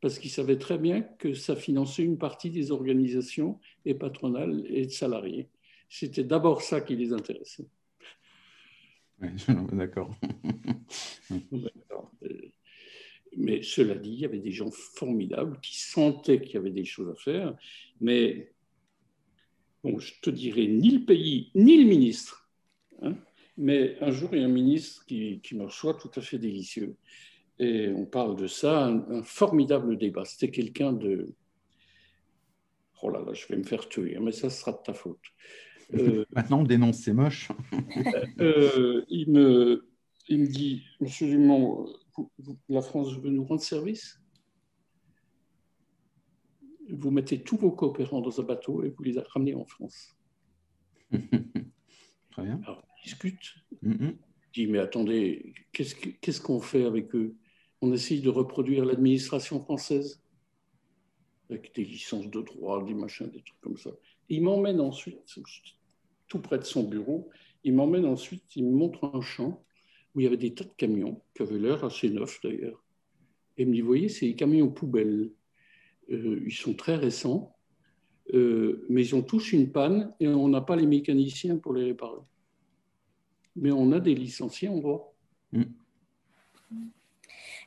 [0.00, 4.86] Parce qu'ils savaient très bien que ça finançait une partie des organisations et patronales et
[4.86, 5.48] de salariés.
[5.88, 7.66] C'était d'abord ça qui les intéressait.
[9.72, 10.14] D'accord.
[13.36, 16.84] Mais cela dit, il y avait des gens formidables qui sentaient qu'il y avait des
[16.84, 17.56] choses à faire.
[18.00, 18.52] Mais
[19.84, 22.37] bon, je te dirais ni le pays, ni le ministre.
[23.02, 23.14] Hein.
[23.56, 26.38] mais un jour, il y a un ministre qui, qui, me reçoit tout à fait
[26.38, 26.96] délicieux.
[27.58, 30.24] Et on parle de ça, un, formidable débat.
[30.24, 31.34] C'était quelqu'un de...
[33.02, 35.20] Oh là là, je vais me faire tuer, hein, mais ça sera de ta faute.
[35.94, 37.50] Euh, Maintenant, on dénonce, c'est moche.
[38.40, 39.88] Euh, il, me,
[40.28, 41.88] il me dit, Monsieur Dumont,
[42.68, 44.20] la France veut nous rendre service?
[46.90, 50.16] Vous mettez tous vos coopérants dans un bateau et vous les ramenez en France.
[51.10, 52.60] Très bien.
[52.64, 53.54] Alors, discute.
[53.82, 54.10] Mm
[54.52, 57.36] dit, mais attendez, qu'est-ce qu'on fait avec eux?
[57.80, 60.22] On essaye de reproduire l'administration française?
[61.50, 63.90] Avec des licences de droit, des machins, des trucs comme ça.
[64.28, 65.38] il m'emmène ensuite,
[66.28, 67.30] tout près de son bureau.
[67.64, 69.64] Il m'emmène ensuite, il me montre un champ
[70.14, 72.82] où il y avait des tas de camions, qui avaient l'air assez neufs d'ailleurs.
[73.56, 75.30] Et il me dit, voyez, c'est des camions poubelles.
[76.10, 77.56] Euh, ils sont très récents,
[78.34, 81.84] euh, mais ils ont tous une panne et on n'a pas les mécaniciens pour les
[81.84, 82.20] réparer.
[83.60, 85.14] Mais on a des licenciés en droit.
[85.52, 85.64] Mm.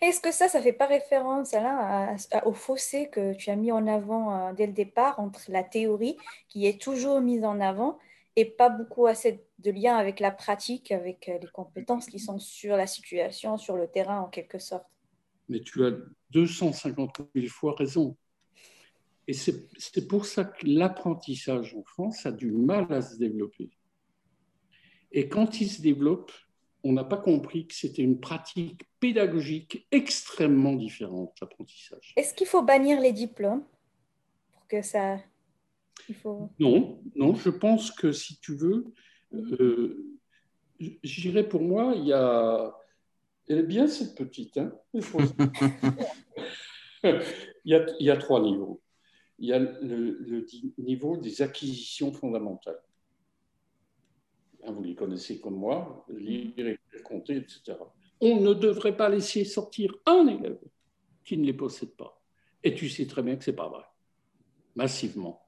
[0.01, 2.15] Est-ce que ça, ça ne fait pas référence Alain,
[2.45, 6.17] au fossé que tu as mis en avant euh, dès le départ entre la théorie
[6.49, 7.99] qui est toujours mise en avant
[8.35, 12.39] et pas beaucoup assez de lien avec la pratique, avec euh, les compétences qui sont
[12.39, 14.87] sur la situation, sur le terrain en quelque sorte?
[15.49, 15.91] Mais tu as
[16.31, 18.17] 250 000 fois raison.
[19.27, 23.69] Et c'est pour ça que l'apprentissage en France a du mal à se développer.
[25.11, 26.31] Et quand il se développe,
[26.83, 32.13] on n'a pas compris que c'était une pratique pédagogique extrêmement différente, l'apprentissage.
[32.15, 33.63] Est-ce qu'il faut bannir les diplômes
[34.53, 35.17] pour que ça
[36.59, 38.93] non, non, je pense que si tu veux,
[39.33, 40.19] euh,
[41.03, 42.75] j'irais pour moi, il y a.
[43.47, 45.01] Elle est bien cette petite, hein il,
[47.65, 48.81] y a, il, y a, trois niveaux.
[49.39, 50.45] Il y a le,
[50.77, 52.79] niveau des acquisitions fondamentales.
[54.63, 57.77] Hein, vous les connaissez comme moi, lire, écrire, compter, etc.
[58.19, 60.59] On ne devrait pas laisser sortir un élève
[61.23, 62.21] qui ne les possède pas.
[62.63, 63.83] Et tu sais très bien que ce n'est pas vrai,
[64.75, 65.41] massivement.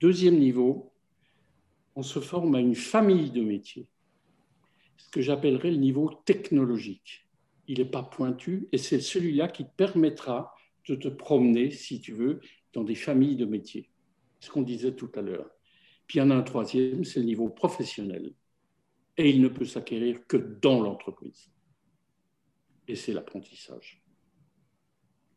[0.00, 0.92] Deuxième niveau,
[1.96, 3.86] on se forme à une famille de métiers,
[4.96, 7.28] ce que j'appellerais le niveau technologique.
[7.68, 10.54] Il n'est pas pointu et c'est celui-là qui te permettra
[10.88, 12.40] de te promener, si tu veux,
[12.72, 13.90] dans des familles de métiers.
[14.40, 15.50] Ce qu'on disait tout à l'heure.
[16.06, 18.32] Puis il y en a un troisième, c'est le niveau professionnel.
[19.16, 21.50] Et il ne peut s'acquérir que dans l'entreprise.
[22.88, 24.02] Et c'est l'apprentissage.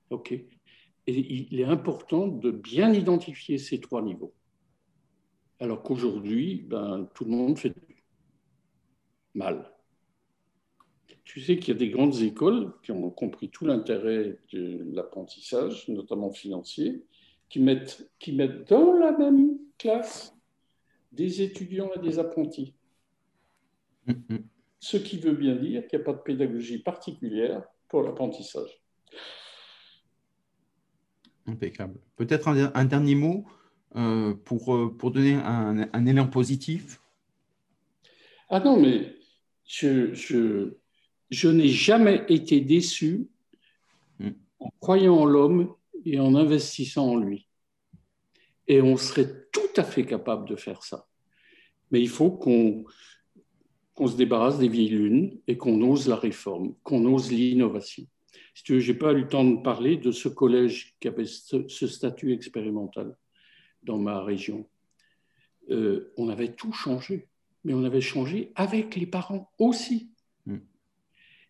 [0.10, 0.48] OK Et
[1.08, 4.34] il est important de bien identifier ces trois niveaux.
[5.60, 7.74] Alors qu'aujourd'hui, ben, tout le monde fait
[9.34, 9.74] mal.
[11.24, 15.88] Tu sais qu'il y a des grandes écoles qui ont compris tout l'intérêt de l'apprentissage,
[15.90, 17.04] notamment financier,
[17.50, 20.37] qui mettent, qui mettent dans la même classe
[21.18, 22.76] des étudiants et des apprentis.
[24.80, 28.82] Ce qui veut bien dire qu'il n'y a pas de pédagogie particulière pour l'apprentissage.
[31.48, 32.00] Impeccable.
[32.16, 33.46] Peut-être un, dernier mot
[33.96, 37.02] euh, pour, euh, pour donner un, un, élan positif?
[38.50, 39.16] Ah non, mais
[39.66, 40.78] je, je,
[41.32, 43.30] je n'ai jamais été déçu
[44.20, 44.32] hmm.
[44.60, 45.74] en croyant en l'homme
[46.06, 47.48] et en investissant en lui.
[48.68, 51.07] Et on serait tout à fait capable de faire ça.
[51.92, 52.86] Mais il faut qu'on
[54.08, 58.06] se débarrasse des vieilles lunes et qu'on ose la réforme, qu'on ose l'innovation.
[58.54, 61.08] Si tu veux, je n'ai pas eu le temps de parler de ce collège qui
[61.08, 63.16] avait ce, statut expérimental
[63.84, 64.68] dans ma région.
[65.70, 67.28] Euh, on avait tout changé,
[67.64, 70.10] mais on avait changé avec les parents aussi.
[70.46, 70.58] Mm.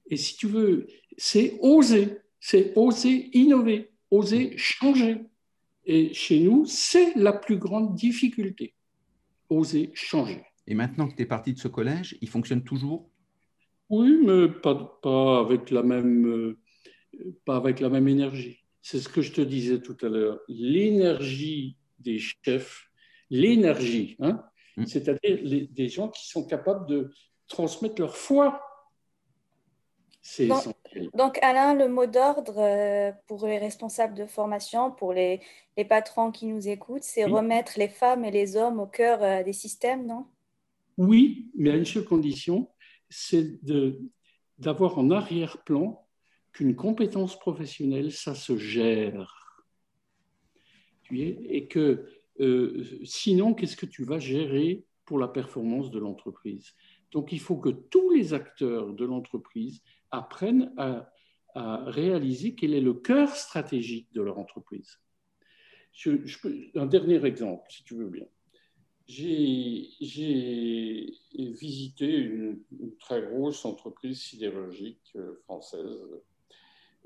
[0.10, 5.22] Et si tu veux, c'est oser, c'est oser innover, oser changer.
[5.86, 8.74] Et chez nous, c'est la plus grande difficulté,
[9.50, 10.44] oser changer.
[10.68, 13.10] Et maintenant que tu es parti de ce collège, il fonctionne toujours?
[13.90, 16.60] Oui, mais pas, pas, avec la même, euh,
[17.46, 18.60] pas avec la même énergie.
[18.82, 20.40] C'est ce que je te disais tout à l'heure.
[20.48, 22.90] L'énergie des chefs,
[23.30, 24.44] l'énergie, hein,
[24.76, 24.86] mm.
[24.86, 27.12] c'est-à-dire des gens qui sont capables de
[27.48, 28.62] transmettre leur foi
[31.14, 35.42] donc, Alain, le mot d'ordre euh, pour les responsables de formation, pour les,
[35.90, 39.54] patrons qui nous écoutent, c'est remettre les femmes et les hommes au cœur euh, des
[39.54, 40.26] systèmes, non?
[40.98, 42.70] Oui, mais à une seule condition,
[43.10, 43.60] c'est
[44.58, 46.04] d'avoir en arrière-plan
[46.52, 49.64] qu'une compétence professionnelle, ça se gère.
[51.12, 52.10] Et que
[52.40, 56.74] euh, sinon, qu'est-ce que tu vas gérer pour la performance de l'entreprise?
[57.12, 59.82] Donc, il faut que tous les acteurs de l'entreprise
[60.12, 61.12] apprennent à,
[61.56, 65.00] réaliser quel est le cœur stratégique de leur entreprise.
[66.76, 68.28] un dernier exemple, si tu veux bien.
[69.08, 69.90] J'ai
[71.36, 72.64] visité une,
[73.00, 75.98] très grosse entreprise sidérurgique euh, française,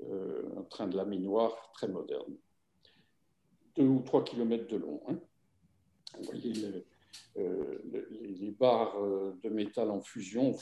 [0.02, 2.36] euh, un train de laminoir très moderne,
[3.76, 5.00] deux ou trois kilomètres de long.
[5.08, 5.18] Hein.
[6.18, 6.84] Vous voyez
[7.38, 7.78] euh,
[8.22, 10.54] les, barres euh, de métal en fusion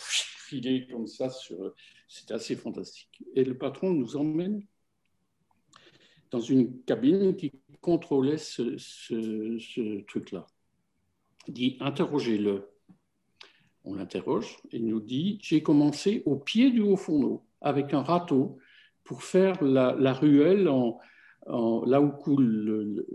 [0.51, 1.31] filées comme ça.
[1.31, 1.75] Sur...
[2.09, 3.23] C'était assez fantastique.
[3.35, 4.63] Et le patron nous emmène
[6.31, 10.47] dans une cabine qui contrôlait ce, truc-là.
[11.49, 12.69] Il dit interrogez-le.
[13.85, 18.03] On l'interroge et il nous dit j'ai commencé au pied du haut fourneau avec un
[18.03, 18.59] râteau
[19.05, 23.07] pour faire la, ruelle là où coule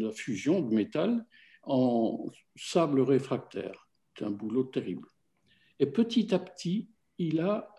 [0.00, 1.24] la fusion de métal
[1.62, 2.26] en
[2.56, 3.88] sable réfractaire.
[4.18, 5.06] C'est un boulot terrible.
[5.80, 7.72] Et petit à petit, il a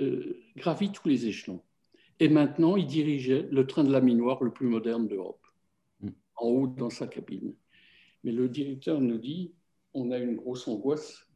[0.00, 1.62] euh, gravi tous les échelons.
[2.20, 5.46] Et maintenant, il dirigeait le train de la minoire le plus moderne d'Europe,
[6.00, 6.10] mm.
[6.36, 7.54] en haut dans sa cabine.
[8.22, 9.54] Mais le directeur nous dit,
[9.92, 11.26] on a une grosse angoisse,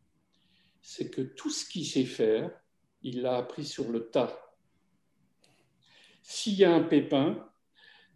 [0.81, 2.51] c'est que tout ce qu'il sait faire,
[3.03, 4.37] il l'a appris sur le tas.
[6.23, 7.49] S'il y a un pépin,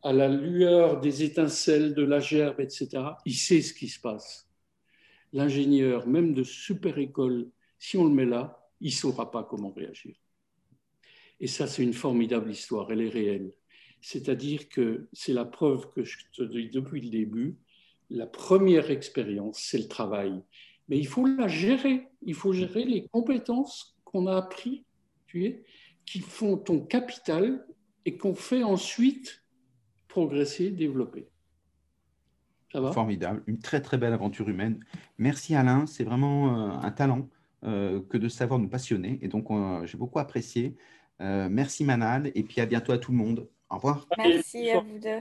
[0.03, 2.89] à la lueur des étincelles de la gerbe, etc.,
[3.25, 4.52] il sait ce qui se passe.
[5.33, 9.73] L'ingénieur, même de super école, si on le met là, il ne saura pas comment
[9.73, 10.15] réagir.
[11.41, 13.53] Et ça, c'est une formidable histoire, elle est réelle.
[14.01, 17.57] C'est-à-dire que c'est la preuve que je te dis depuis le début,
[18.11, 20.43] la première expérience, c'est le travail.
[20.89, 24.83] Mais il faut la gérer, il faut gérer les compétences qu'on a apprises,
[25.27, 25.65] tu
[26.05, 27.67] qui font ton capital
[28.05, 29.43] et qu'on fait ensuite
[30.09, 31.32] progresser, développer.
[32.73, 34.81] Ça va Formidable, une très très belle aventure humaine.
[35.19, 37.29] Merci Alain, c'est vraiment euh, un talent
[37.65, 39.49] euh, que de savoir nous passionner et donc
[39.85, 40.75] j'ai beaucoup apprécié.
[41.21, 43.49] Euh, merci Manal et puis à bientôt à tout le monde.
[43.69, 44.09] Au revoir.
[44.17, 45.21] Merci à vous deux.